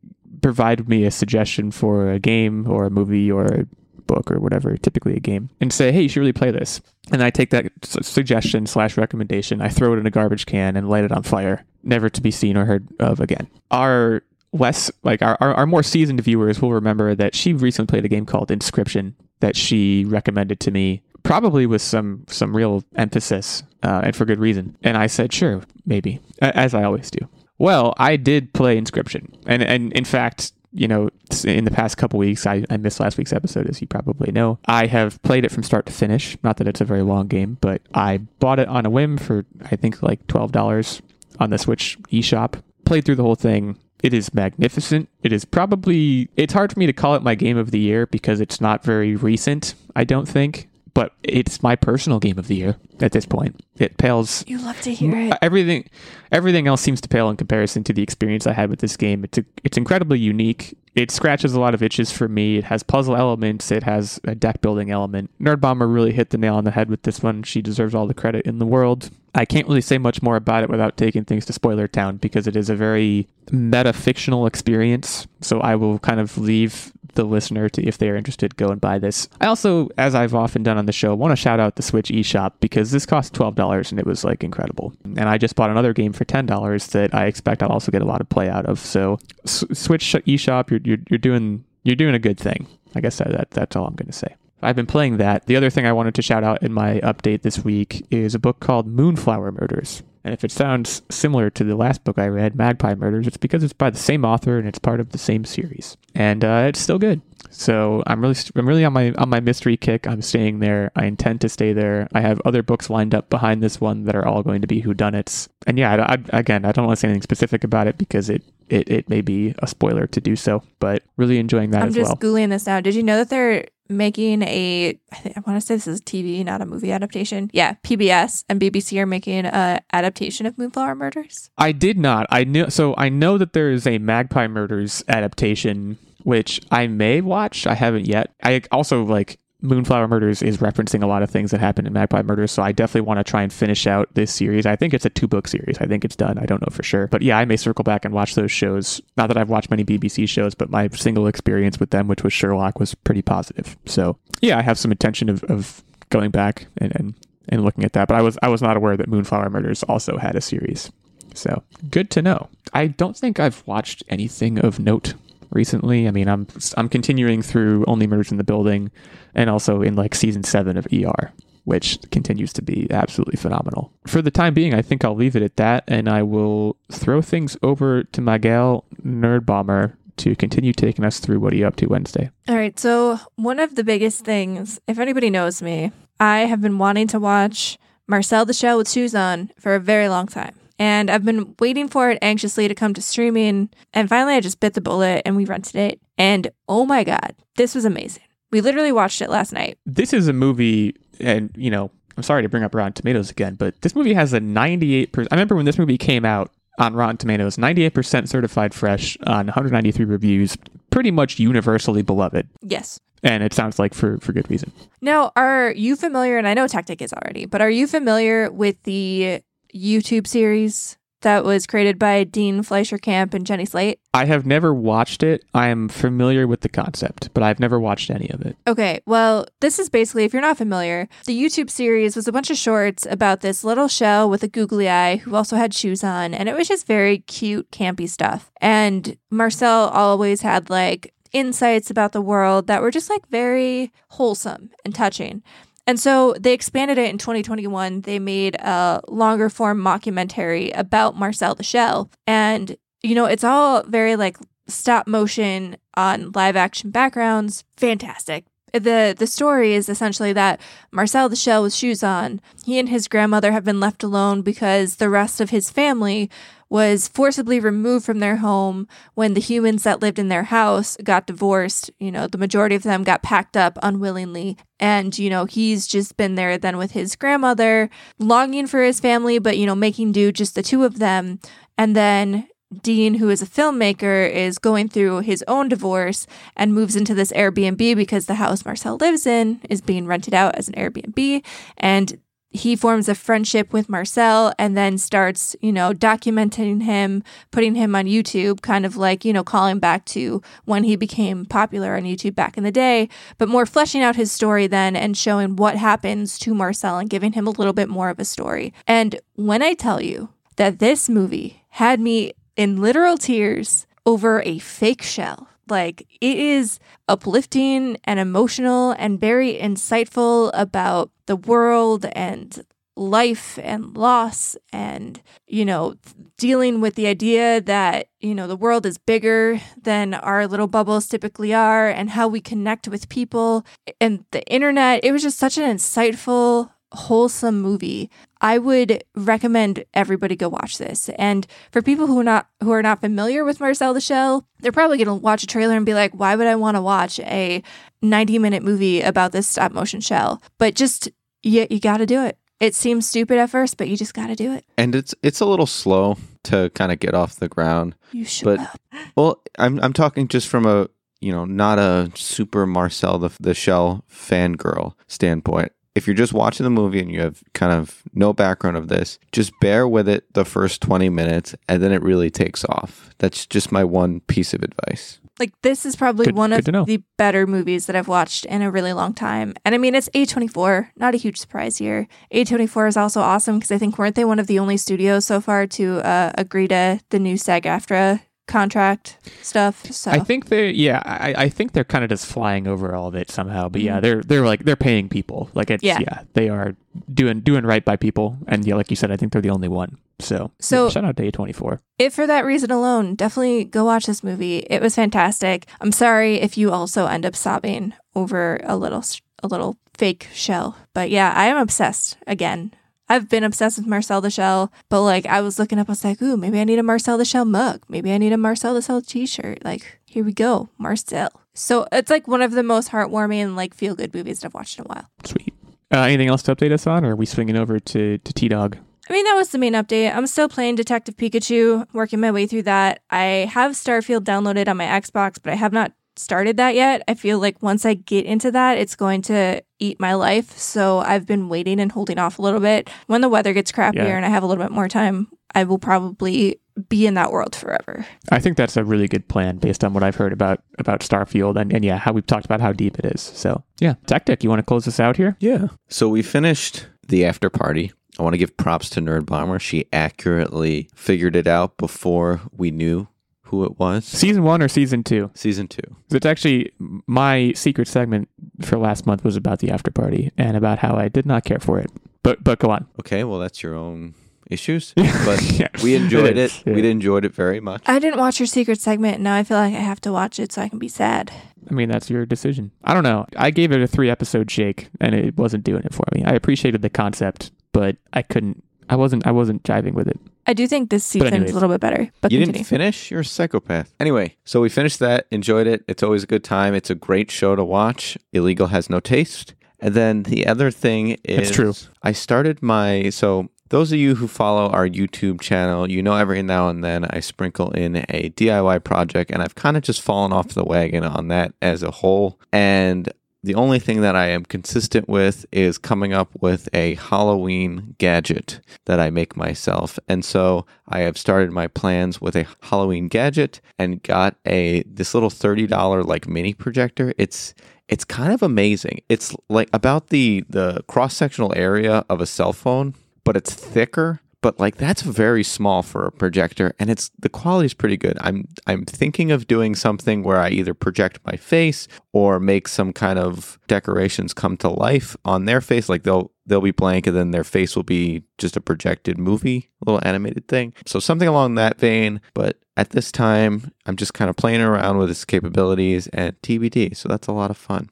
[0.41, 3.67] provide me a suggestion for a game or a movie or a
[4.07, 6.81] book or whatever, typically a game, and say, hey, you should really play this.
[7.13, 10.89] And I take that suggestion slash recommendation, I throw it in a garbage can and
[10.89, 13.49] light it on fire, never to be seen or heard of again.
[13.71, 14.23] Our
[14.53, 18.09] less, like our, our, our more seasoned viewers will remember that she recently played a
[18.09, 24.03] game called Inscryption that she recommended to me, probably with some some real emphasis uh,
[24.05, 24.77] and for good reason.
[24.83, 27.29] And I said, sure, maybe, as I always do.
[27.59, 31.11] Well, I did play Inscryption, and and in fact, you know,
[31.45, 34.59] in the past couple weeks, I, I missed last week's episode, as you probably know.
[34.67, 36.37] I have played it from start to finish.
[36.45, 39.45] Not that it's a very long game, but I bought it on a whim for
[39.65, 41.03] I think like twelve dollars
[41.41, 42.63] on the Switch eShop.
[42.85, 43.77] Played through the whole thing.
[44.03, 45.09] It is magnificent.
[45.23, 48.07] It is probably it's hard for me to call it my game of the year
[48.07, 50.69] because it's not very recent, I don't think,
[50.99, 53.55] but it's my personal game of the year at this point.
[53.79, 55.39] It pales You love to hear it.
[55.41, 55.89] everything
[56.33, 59.23] everything else seems to pale in comparison to the experience I had with this game.
[59.23, 60.77] It's a, it's incredibly unique.
[60.97, 62.57] It scratches a lot of itches for me.
[62.57, 63.71] It has puzzle elements.
[63.71, 65.31] It has a deck building element.
[65.41, 67.45] Nerdbomber really hit the nail on the head with this one.
[67.45, 69.11] She deserves all the credit in the world.
[69.37, 72.49] I can't really say much more about it without taking things to spoiler town because
[72.49, 75.29] it is a very meta fictional experience.
[75.41, 76.93] So I will kind of leave
[77.23, 79.29] the listener to if they are interested go and buy this.
[79.41, 82.09] I also, as I've often done on the show, want to shout out the Switch
[82.09, 84.93] eShop because this cost twelve dollars and it was like incredible.
[85.05, 88.03] And I just bought another game for ten dollars that I expect I'll also get
[88.03, 88.79] a lot of play out of.
[88.79, 92.67] So S- Switch eShop, you're, you're you're doing you're doing a good thing.
[92.95, 94.35] I guess that, that that's all I'm going to say.
[94.63, 95.47] I've been playing that.
[95.47, 98.41] The other thing I wanted to shout out in my update this week is a
[98.41, 100.03] book called Moonflower Murders.
[100.25, 103.63] And if it sounds similar to the last book I read, Magpie Murders, it's because
[103.63, 106.81] it's by the same author and it's part of the same series, and uh, it's
[106.81, 107.21] still good.
[107.51, 110.07] So I'm really, I'm really on my on my mystery kick.
[110.07, 110.91] I'm staying there.
[110.97, 112.09] I intend to stay there.
[112.13, 114.83] I have other books lined up behind this one that are all going to be
[114.83, 115.49] whodunits.
[115.67, 118.29] And yeah, I, I, again, I don't want to say anything specific about it because
[118.29, 120.63] it, it it may be a spoiler to do so.
[120.79, 122.17] But really enjoying that I'm just well.
[122.17, 122.81] googling this now.
[122.81, 124.99] Did you know that they're making a?
[125.13, 127.51] I, think, I want to say this is TV, not a movie adaptation.
[127.53, 131.51] Yeah, PBS and BBC are making a adaptation of Moonflower Murders.
[131.59, 132.27] I did not.
[132.31, 137.21] I knew so I know that there is a Magpie Murders adaptation which I may
[137.21, 137.67] watch.
[137.67, 138.35] I haven't yet.
[138.43, 142.23] I also like Moonflower Murders is referencing a lot of things that happened in Magpie
[142.23, 144.67] Murders, so I definitely want to try and finish out this series.
[144.67, 145.79] I think it's a two book series.
[145.81, 146.39] I think it's done.
[146.39, 147.09] I don't know for sure.
[147.09, 149.01] But yeah, I may circle back and watch those shows.
[149.17, 152.33] Not that I've watched many BBC shows, but my single experience with them, which was
[152.33, 153.77] Sherlock, was pretty positive.
[153.87, 157.15] So yeah, I have some intention of, of going back and, and
[157.49, 158.07] and looking at that.
[158.07, 160.93] But I was I was not aware that Moonflower Murders also had a series.
[161.35, 162.49] So good to know.
[162.73, 165.15] I don't think I've watched anything of note
[165.51, 166.09] recently.
[166.09, 166.47] I mean, I'm
[166.77, 168.91] I'm continuing through Only Murders in the Building,
[169.35, 171.33] and also in like season seven of ER,
[171.65, 173.93] which continues to be absolutely phenomenal.
[174.07, 177.23] For the time being, I think I'll leave it at that, and I will throw
[177.23, 181.77] things over to Miguel gal Nerdbomber to continue taking us through what are you up
[181.77, 182.31] to Wednesday.
[182.49, 182.79] All right.
[182.79, 187.21] So, one of the biggest things, if anybody knows me, I have been wanting to
[187.21, 190.58] watch Marcel the Shell with Shoes On for a very long time.
[190.79, 193.71] And I've been waiting for it anxiously to come to streaming.
[193.93, 196.01] And finally, I just bit the bullet and we rented it.
[196.17, 198.23] And oh my God, this was amazing.
[198.51, 199.79] We literally watched it last night.
[199.85, 203.55] This is a movie, and you know, I'm sorry to bring up Rotten Tomatoes again,
[203.55, 205.29] but this movie has a 98%.
[205.31, 210.05] I remember when this movie came out, on Rotten Tomatoes, 98% certified fresh on 193
[210.05, 210.57] reviews,
[210.91, 212.49] pretty much universally beloved.
[212.63, 213.01] Yes.
[213.23, 214.71] And it sounds like for, for good reason.
[215.01, 216.39] Now, are you familiar?
[216.39, 219.43] And I know Techtic is already, but are you familiar with the
[219.75, 223.99] YouTube series that was created by Dean Fleischer Camp and Jenny Slate?
[224.15, 225.45] I have never watched it.
[225.53, 228.57] I am familiar with the concept, but I've never watched any of it.
[228.67, 232.51] Okay, well, this is basically, if you're not familiar, the YouTube series was a bunch
[232.51, 236.35] of shorts about this little shell with a googly eye who also had shoes on,
[236.35, 238.53] and it was just very cute, campy stuff.
[238.61, 244.71] And Marcel always had like insights about the world that were just like very wholesome
[244.85, 245.43] and touching.
[245.89, 248.03] And so they expanded it in 2021.
[248.03, 252.11] They made a longer form mockumentary about Marcel the Shell.
[252.27, 254.37] And, you know, it's all very like
[254.67, 257.65] stop motion on live action backgrounds.
[257.79, 258.45] Fantastic.
[258.75, 260.61] The the story is essentially that
[260.93, 264.97] Marcel the Shell with shoes on, he and his grandmother have been left alone because
[264.97, 266.29] the rest of his family
[266.71, 271.27] was forcibly removed from their home when the humans that lived in their house got
[271.27, 271.91] divorced.
[271.99, 274.57] You know, the majority of them got packed up unwillingly.
[274.79, 279.39] And, you know, he's just been there then with his grandmother, longing for his family,
[279.39, 281.41] but, you know, making do just the two of them.
[281.77, 282.49] And then
[282.83, 287.33] Dean, who is a filmmaker, is going through his own divorce and moves into this
[287.33, 291.45] Airbnb because the house Marcel lives in is being rented out as an Airbnb.
[291.79, 292.21] And
[292.51, 297.95] he forms a friendship with Marcel and then starts, you know, documenting him, putting him
[297.95, 302.05] on YouTube, kind of like, you know, calling back to when he became popular on
[302.05, 305.77] YouTube back in the day, but more fleshing out his story then and showing what
[305.77, 308.73] happens to Marcel and giving him a little bit more of a story.
[308.87, 314.59] And when I tell you that this movie had me in literal tears over a
[314.59, 315.48] fake shell.
[315.71, 322.65] Like, it is uplifting and emotional and very insightful about the world and
[322.97, 325.95] life and loss and, you know,
[326.37, 331.07] dealing with the idea that, you know, the world is bigger than our little bubbles
[331.07, 333.65] typically are and how we connect with people
[334.01, 335.05] and the internet.
[335.05, 338.11] It was just such an insightful, wholesome movie.
[338.41, 341.09] I would recommend everybody go watch this.
[341.11, 344.73] And for people who are not who are not familiar with Marcel the Shell, they're
[344.73, 347.21] probably going to watch a trailer and be like, "Why would I want to watch
[347.21, 347.63] a
[348.03, 351.09] 90-minute movie about this stop motion shell?" But just
[351.43, 352.39] you, you got to do it.
[352.61, 354.65] It seems stupid at first, but you just got to do it.
[354.77, 357.95] And it's it's a little slow to kind of get off the ground.
[358.13, 358.45] You should.
[358.45, 358.77] But
[359.17, 360.89] well, I'm I'm talking just from a
[361.21, 365.73] you know not a super Marcel the the Shell fangirl standpoint.
[365.99, 369.19] If you're just watching the movie and you have kind of no background of this,
[369.33, 373.11] just bear with it the first 20 minutes and then it really takes off.
[373.19, 375.19] That's just my one piece of advice.
[375.41, 378.63] like this is probably Good- one good of the better movies that I've watched in
[378.63, 379.55] a really long time.
[379.65, 382.07] And I mean, it's A24, not a huge surprise here.
[382.33, 385.41] A24 is also awesome because I think weren't they one of the only studios so
[385.41, 389.85] far to uh, agree to the new SAG-AFTRA contract stuff?
[389.93, 393.07] So I think they're yeah, I, I think they're kind of just flying over all
[393.07, 393.69] of it somehow.
[393.69, 394.03] But yeah, Mhm.
[394.03, 395.51] they're they're like they're paying people.
[395.55, 395.99] Like it's Yeah.
[396.01, 396.23] yeah.
[396.35, 396.75] they are
[397.13, 398.37] doing doing right by people.
[398.49, 399.99] And yeah, like you said, I think they're the only one.
[400.21, 401.81] So So- yeah, shout out to A twenty four.
[401.99, 404.59] if for that reason alone, definitely go watch this movie.
[404.69, 405.67] It was fantastic.
[405.81, 409.05] I'm sorry if you also end up sobbing over a little
[409.43, 412.73] a little fake shell, but yeah, I am obsessed again.
[413.09, 416.05] I've been obsessed with Marcel the Shell, but like I was looking up, I was
[416.05, 417.83] like, ooh, maybe I need a Marcel the Shell mug.
[417.89, 419.65] Maybe I need a Marcel the Shell t-shirt.
[419.65, 421.31] Like, here we go, Marcel.
[421.55, 424.55] So it's like one of the most heartwarming, and like feel good movies that I've
[424.55, 425.09] watched in a while.
[425.25, 425.55] Sweet.
[425.93, 428.49] Uh, anything else to update us on, or are we swinging over to to T
[428.49, 428.77] Dog?
[429.09, 430.15] I mean, that was the main update.
[430.15, 433.01] I'm still playing Detective Pikachu, working my way through that.
[433.09, 437.03] I have Starfield downloaded on my Xbox, but I have not started that yet.
[437.09, 440.57] I feel like once I get into that, it's going to eat my life.
[440.59, 442.91] So I've been waiting and holding off a little bit.
[443.07, 444.17] When the weather gets crappier Yeah.
[444.17, 447.57] and I have a little bit more time, I will probably be in that world
[447.57, 448.07] forever.
[448.31, 451.61] I think that's a really good plan based on what I've heard about about Starfield
[451.61, 453.21] and, and yeah, how we've talked about how deep it is.
[453.21, 455.37] So yeah, Techtic, you want to close us out here?
[455.41, 455.69] Yeah.
[455.89, 457.93] So we finished the after party.
[458.19, 459.61] I want to give props to Nerdbomber.
[459.61, 463.09] She accurately figured it out before we knew
[463.49, 464.05] who it was.
[464.05, 465.31] Season one or season two?
[465.35, 465.83] Season two.
[466.11, 466.73] It's actually
[467.07, 468.29] my secret segment
[468.63, 471.79] for last month was about the Afterparty and about how I did not care for
[471.79, 471.91] it.
[472.23, 472.87] But but go on.
[473.01, 474.15] Okay, well that's your own
[474.51, 476.51] issues, but Yeah, we enjoyed it it.
[476.51, 476.73] is, yeah.
[476.75, 477.83] We enjoyed it very much.
[477.87, 479.17] I didn't watch your secret segment.
[479.17, 481.31] and Now I feel like I have to watch it so I can be sad.
[481.71, 482.71] I mean, that's your decision.
[482.83, 483.27] I don't know.
[483.37, 486.25] I gave it a three episode shake and it wasn't doing it for me.
[486.25, 488.65] I appreciated the concept, but I couldn't.
[488.89, 489.27] I wasn't.
[489.27, 490.19] I wasn't jiving with it.
[490.47, 492.11] I do think this season is a little bit better.
[492.21, 492.59] But you continue.
[492.61, 493.11] didn't finish?
[493.11, 493.95] You're a psychopath.
[494.01, 495.85] Anyway, so we finished that, enjoyed it.
[495.87, 496.75] It's always a good time.
[496.75, 498.17] It's a great show to watch.
[498.35, 499.55] Illeagle has no taste.
[499.81, 501.75] And then the other thing is That's true.
[502.03, 506.43] I started my so those of you who follow our YouTube channel, you know every
[506.43, 510.33] now and then I sprinkle in a DIY project, and I've kind of just fallen
[510.33, 512.41] off the wagon on that as a whole.
[512.53, 513.11] And
[513.49, 518.61] the only thing that I am consistent with is coming up with a Halloween gadget
[518.85, 519.99] that I make myself.
[520.07, 525.15] And so I have started my plans with a Halloween gadget and got a this
[525.15, 527.15] little $30 like mini projector.
[527.17, 527.55] It's
[527.89, 529.01] it's kind of amazing.
[529.09, 534.61] It's like about the the cross-sectional area of a cell phone, but it's thicker but
[534.61, 538.17] like that's very small for a projector and it's the quality is pretty good.
[538.21, 542.93] I'm i'm thinking of doing something where i either project my face or make some
[542.93, 545.89] kind of decorations come to life on their face.
[545.89, 549.71] Like they'll they'll be blank and then their face will be just a projected movie
[549.87, 550.73] a little animated thing.
[550.87, 554.99] So something along that vein but at this time i'm just kind of playing around
[554.99, 557.91] with its capabilities and tbd so that's a lot of fun.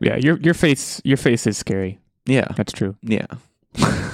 [0.00, 1.98] Yeah, your your face your face is scary.
[2.24, 2.46] yeah.
[2.56, 2.96] That's true.
[3.02, 3.26] yeah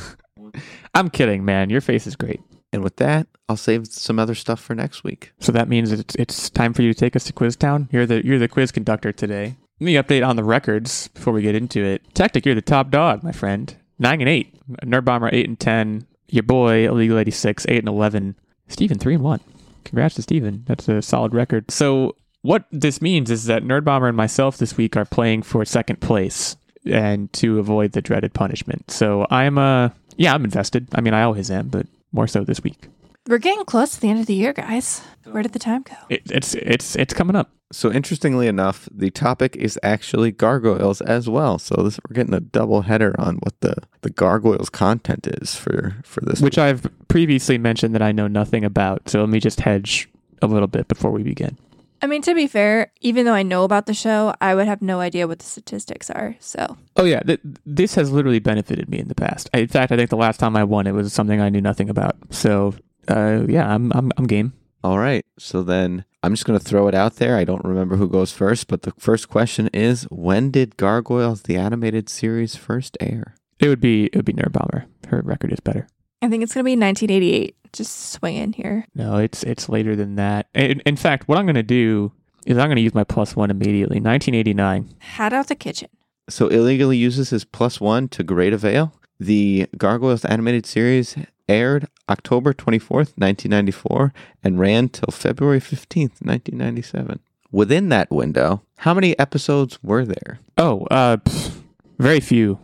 [0.95, 1.71] I'm kidding, man.
[1.71, 2.41] Your face is great.
[2.73, 6.15] and with that i'll save some other stuff for next week So that means it's
[6.17, 7.89] it's time for you to take us to Quiz Town.
[7.93, 9.57] You're the you're the quiz conductor today.
[9.81, 12.03] Let me update on the records before we get into it.
[12.15, 13.77] Techtic, you're the top dog, my friend.
[13.99, 14.55] Nine and eight.
[14.83, 16.07] Nerdbomber eight and ten.
[16.29, 18.35] Your boy Illeagle eighty six eight and eleven.
[18.69, 19.41] Steven three and one.
[19.85, 20.65] Congrats to Steven.
[20.67, 21.71] That's a solid record.
[21.71, 26.01] So what this means is that Nerdbomber and myself this week are playing for second
[26.01, 28.91] place and to avoid the dreaded punishment.
[28.91, 30.89] So I'm uh yeah I'm invested.
[30.95, 32.89] I mean I always am, but more so this week.
[33.27, 35.01] We're getting close to the end of the year, guys.
[35.25, 35.97] Where did the time go?
[36.11, 37.51] It, it's it's it's coming up.
[37.73, 41.59] So interestingly enough, the topic is actually gargoyles as well.
[41.59, 45.97] So this, we're getting a double header on what the, the gargoyles content is for
[46.05, 46.41] for this.
[46.41, 49.09] which I've previously mentioned that I know nothing about.
[49.09, 50.09] So let me just hedge
[50.43, 51.57] a little bit before we begin.
[52.05, 54.83] I mean, to be fair, even though I know about the show, I would have
[54.83, 56.37] no idea what the statistics are.
[56.39, 59.49] So Oh yeah, th- this has literally benefited me in the past.
[59.55, 61.63] I, in fact, I think the last time I won, it was something I knew
[61.63, 62.19] nothing about.
[62.29, 62.75] So
[63.09, 64.53] uh, yeah, I'm I'm I'm game.
[64.83, 65.25] All right.
[65.39, 67.39] So then I'm just going to throw it out there.
[67.39, 71.57] I don't remember who goes first, but the first question is when did Gargoyles the
[71.57, 73.35] animated series first air?
[73.59, 74.85] It would be it would be Nerdbomber.
[75.09, 75.89] Her record is better.
[76.25, 77.55] I think it's going to be 1988.
[77.75, 78.87] Just swing in here.
[78.95, 80.47] No, it's it's later than that.
[80.55, 82.13] In, in fact, what I'm going to do
[82.47, 84.01] is I'm going to use my plus one immediately.
[84.01, 84.95] 1989.
[85.01, 85.89] Hat out the kitchen.
[86.29, 88.95] So illegally uses his plus 1 to great avail.
[89.21, 91.17] The Gargoyles animated series
[91.49, 97.21] aired October 24th, 1994 and ran till February 15th, 1997.
[97.53, 100.41] Within that window, how many episodes were there?
[100.57, 101.61] Oh, uh, pff,
[101.99, 102.59] very few.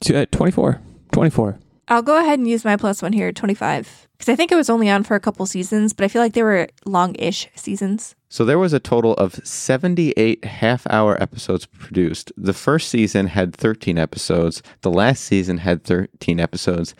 [0.00, 0.82] T- uh, 24.
[1.12, 1.58] 24.
[1.88, 4.08] I'll go ahead and use my plus one here, 25.
[4.18, 6.32] Because I think it was only on for a couple seasons, but I feel like
[6.32, 8.14] they were long ish seasons.
[8.28, 12.32] So there was a total of 78 half hour episodes produced.
[12.36, 16.94] The first season had 13 episodes, the last season had 13 episodes,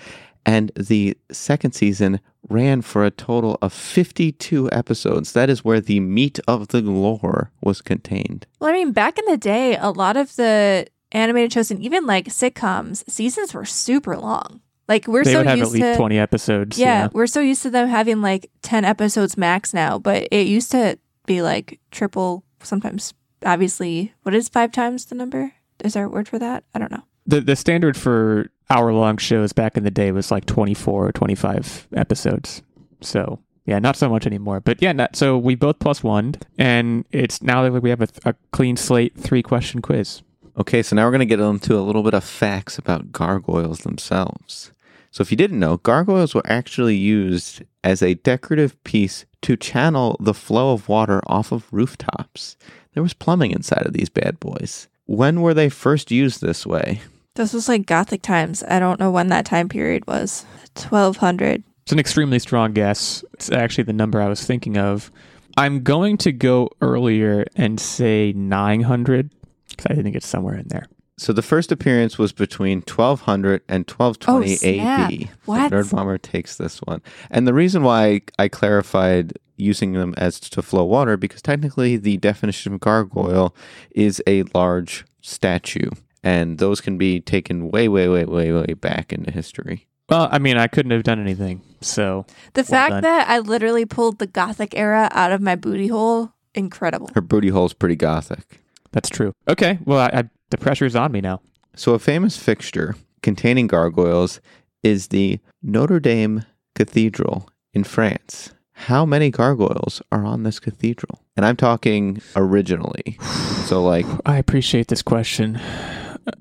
[0.45, 5.33] and the second season ran for a total of 52 episodes.
[5.33, 8.47] That is where the meat of the lore was contained.
[8.61, 12.07] Well, I mean, back in the day, a lot of the animated shows and even
[12.07, 14.61] like sitcoms, seasons were super long.
[14.89, 16.79] Like we're they so would have used at least to 20 episodes.
[16.79, 20.71] yeah, we're so used to them having like 10 episodes max now, but it used
[20.71, 23.13] to be like triple sometimes
[23.45, 25.53] obviously what is five times the number?
[25.85, 26.65] Is there a word for that?
[26.75, 27.03] I don't know.
[27.27, 31.13] the the standard for hour long shows back in the day was like 24 or
[31.13, 32.63] 25 episodes
[33.01, 37.05] so yeah not so much anymore but yeah not, so we both plus one and
[37.13, 40.23] it's now that we have a, a clean slate three question quiz
[40.59, 43.81] Okay, so now we're going to get into a little bit of facts about gargoyles
[43.81, 44.73] themselves.
[45.11, 50.17] So, if you didn't know, gargoyles were actually used as a decorative piece to channel
[50.21, 52.57] the flow of water off of rooftops.
[52.95, 54.89] There was plumbing inside of these bad boys.
[55.07, 57.01] When were they first used this way?
[57.35, 58.63] This was like Gothic times.
[58.67, 60.45] I don't know when that time period was.
[60.77, 61.63] 1200.
[61.83, 65.11] it's an extremely strong guess it's actually the number i was thinking of
[65.57, 69.31] i'm going to go earlier and say 900
[69.71, 70.85] because i think it's somewhere in there
[71.19, 74.85] So, the first appearance was between 1200 and 1220 Oh.
[74.85, 75.31] AD.
[75.47, 75.73] What?
[75.73, 77.01] Nerdbomber takes this one.
[77.31, 82.19] And the reason why I clarified using them as to flow water, because technically the
[82.19, 83.55] definition of gargoyle
[83.93, 85.89] is a large statue.
[86.23, 89.87] And those can be taken way, way, way, way, way back into history.
[90.11, 93.03] well i mean i couldn't have done anything so The Well fact done.
[93.03, 97.11] that I literally pulled the Gothic era out of my booty hole, incredible.
[97.15, 98.61] Her booty hole's pretty gothic.
[98.93, 101.41] that's true okay well I, I, the pressure's on me now
[101.75, 104.41] So, a famous fixture containing gargoyles
[104.83, 106.45] is the Notre Dame
[106.75, 108.53] Cathedral in France.
[108.73, 111.23] How many gargoyles are on this cathedral?
[111.37, 113.19] And I'm talking originally.
[113.65, 115.61] So, like, I appreciate this question.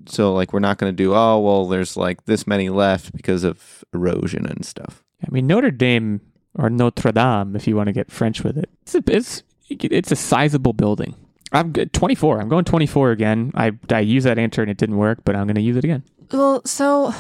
[0.08, 3.44] So like we're not going to do oh well there's like this many left because
[3.44, 5.04] of erosion and stuff.
[5.24, 6.22] I mean, Notre Dame
[6.56, 10.12] or Notre Dame, if you want to get French with it, it's a, it's, it's
[10.12, 11.16] a sizable building.
[11.52, 11.94] I'm good.
[11.94, 12.42] 24.
[12.42, 13.52] I'm going 24 again.
[13.56, 15.84] I, I used that answer and it didn't work, but I'm going to use it
[15.84, 16.04] again.
[16.32, 17.14] Well, so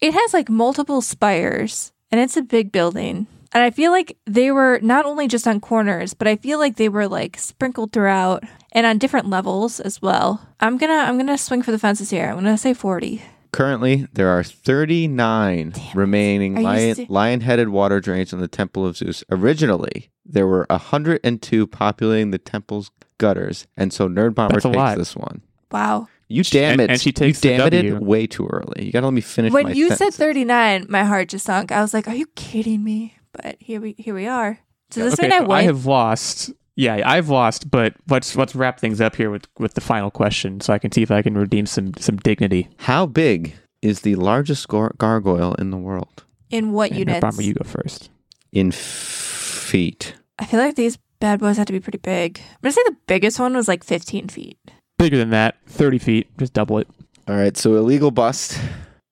[0.00, 3.26] it has like multiple spires and it's a big building.
[3.52, 6.76] And I feel like they were not only just on corners, but I feel like
[6.76, 10.46] they were like sprinkled throughout and on different levels as well.
[10.60, 12.26] I'm going to I'm going to swing for the fences here.
[12.26, 13.22] I'm going to say 40.
[13.52, 19.24] Currently, there are 39 remaining lion, se- lion-headed water drains in the Temple of Zeus.
[19.30, 24.98] Originally, there were 102 populating the temple's gutters, and so Nerdbomber That's a takes lot.
[24.98, 25.42] this one.
[25.70, 26.08] Wow.
[26.28, 26.90] You damn and- it!
[26.90, 28.84] and she takes you the damn it way too early.
[28.86, 29.52] You gotta let me finish.
[29.52, 30.16] When my you said sentence.
[30.16, 31.70] 39, my heart just sunk.
[31.72, 34.58] I was like, "Are you kidding me?" But here we here we are.
[34.90, 35.50] Does this okay, mean I win?
[35.50, 36.52] I have lost.
[36.74, 40.60] Yeah, I've lost, but let's let's wrap things up here with with the final question,
[40.60, 42.68] so I can see if I can redeem some some dignity.
[42.78, 47.20] How big is the largest gar- gargoyle in the world In what And units?
[47.20, 48.10] Bomber, you go first.
[48.52, 50.14] in f- feet?
[50.38, 52.38] I feel like these bad boys have to be pretty big.
[52.38, 54.58] I'm gonna say the biggest one was like 15 feet.
[54.98, 56.26] Bigger than that, thirty feet.
[56.38, 56.88] Just double it.
[57.28, 58.58] All right, so Illeagle bust.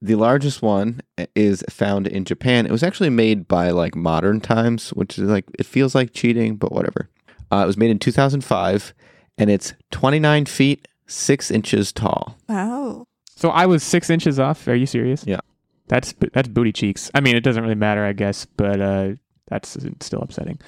[0.00, 1.00] The largest one
[1.34, 2.66] is found in Japan.
[2.66, 6.56] It was actually made by like modern times, which is like it feels like cheating,
[6.56, 7.08] but whatever.
[7.52, 8.94] Uh, it was made in 2005,
[9.38, 12.36] and it's 29 feet six inches tall.
[12.48, 13.06] Wow.
[13.36, 14.66] So I was six inches off.
[14.68, 15.24] Are you serious?
[15.26, 15.40] Yeah.
[15.88, 17.10] That's that's booty cheeks.
[17.14, 19.12] I mean, it doesn't really matter, I guess, but uh,
[19.48, 20.58] that's still upsetting.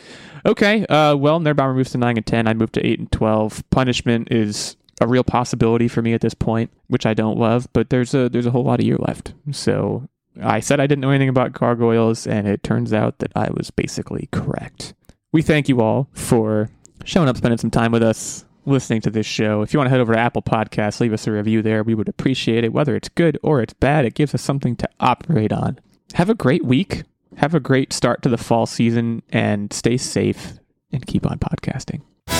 [0.45, 0.85] Okay.
[0.87, 2.47] Uh, well, Nerdbomber moves to nine and ten.
[2.47, 3.63] I move to eight and twelve.
[3.71, 7.91] Punishment is a real possibility for me at this point, which I don't love, but
[7.91, 9.35] there's a there's a whole lot of year left.
[9.53, 10.09] So
[10.43, 13.71] I said I didn't know anything about gargoyles, and it turns out that I was
[13.71, 14.95] basically correct.
[15.33, 16.71] We thank you all for
[17.05, 19.63] showing up, spending some time with us, listening to this show.
[19.63, 21.83] If you want to head over to Apple Podcasts, leave us a review there.
[21.83, 22.73] We would appreciate it.
[22.73, 25.79] Whether it's good or it's bad, it gives us something to operate on.
[26.15, 27.03] Have a great week.
[27.37, 30.55] Have a great start to the fall season and stay safe
[30.93, 32.03] and keep on podcasting.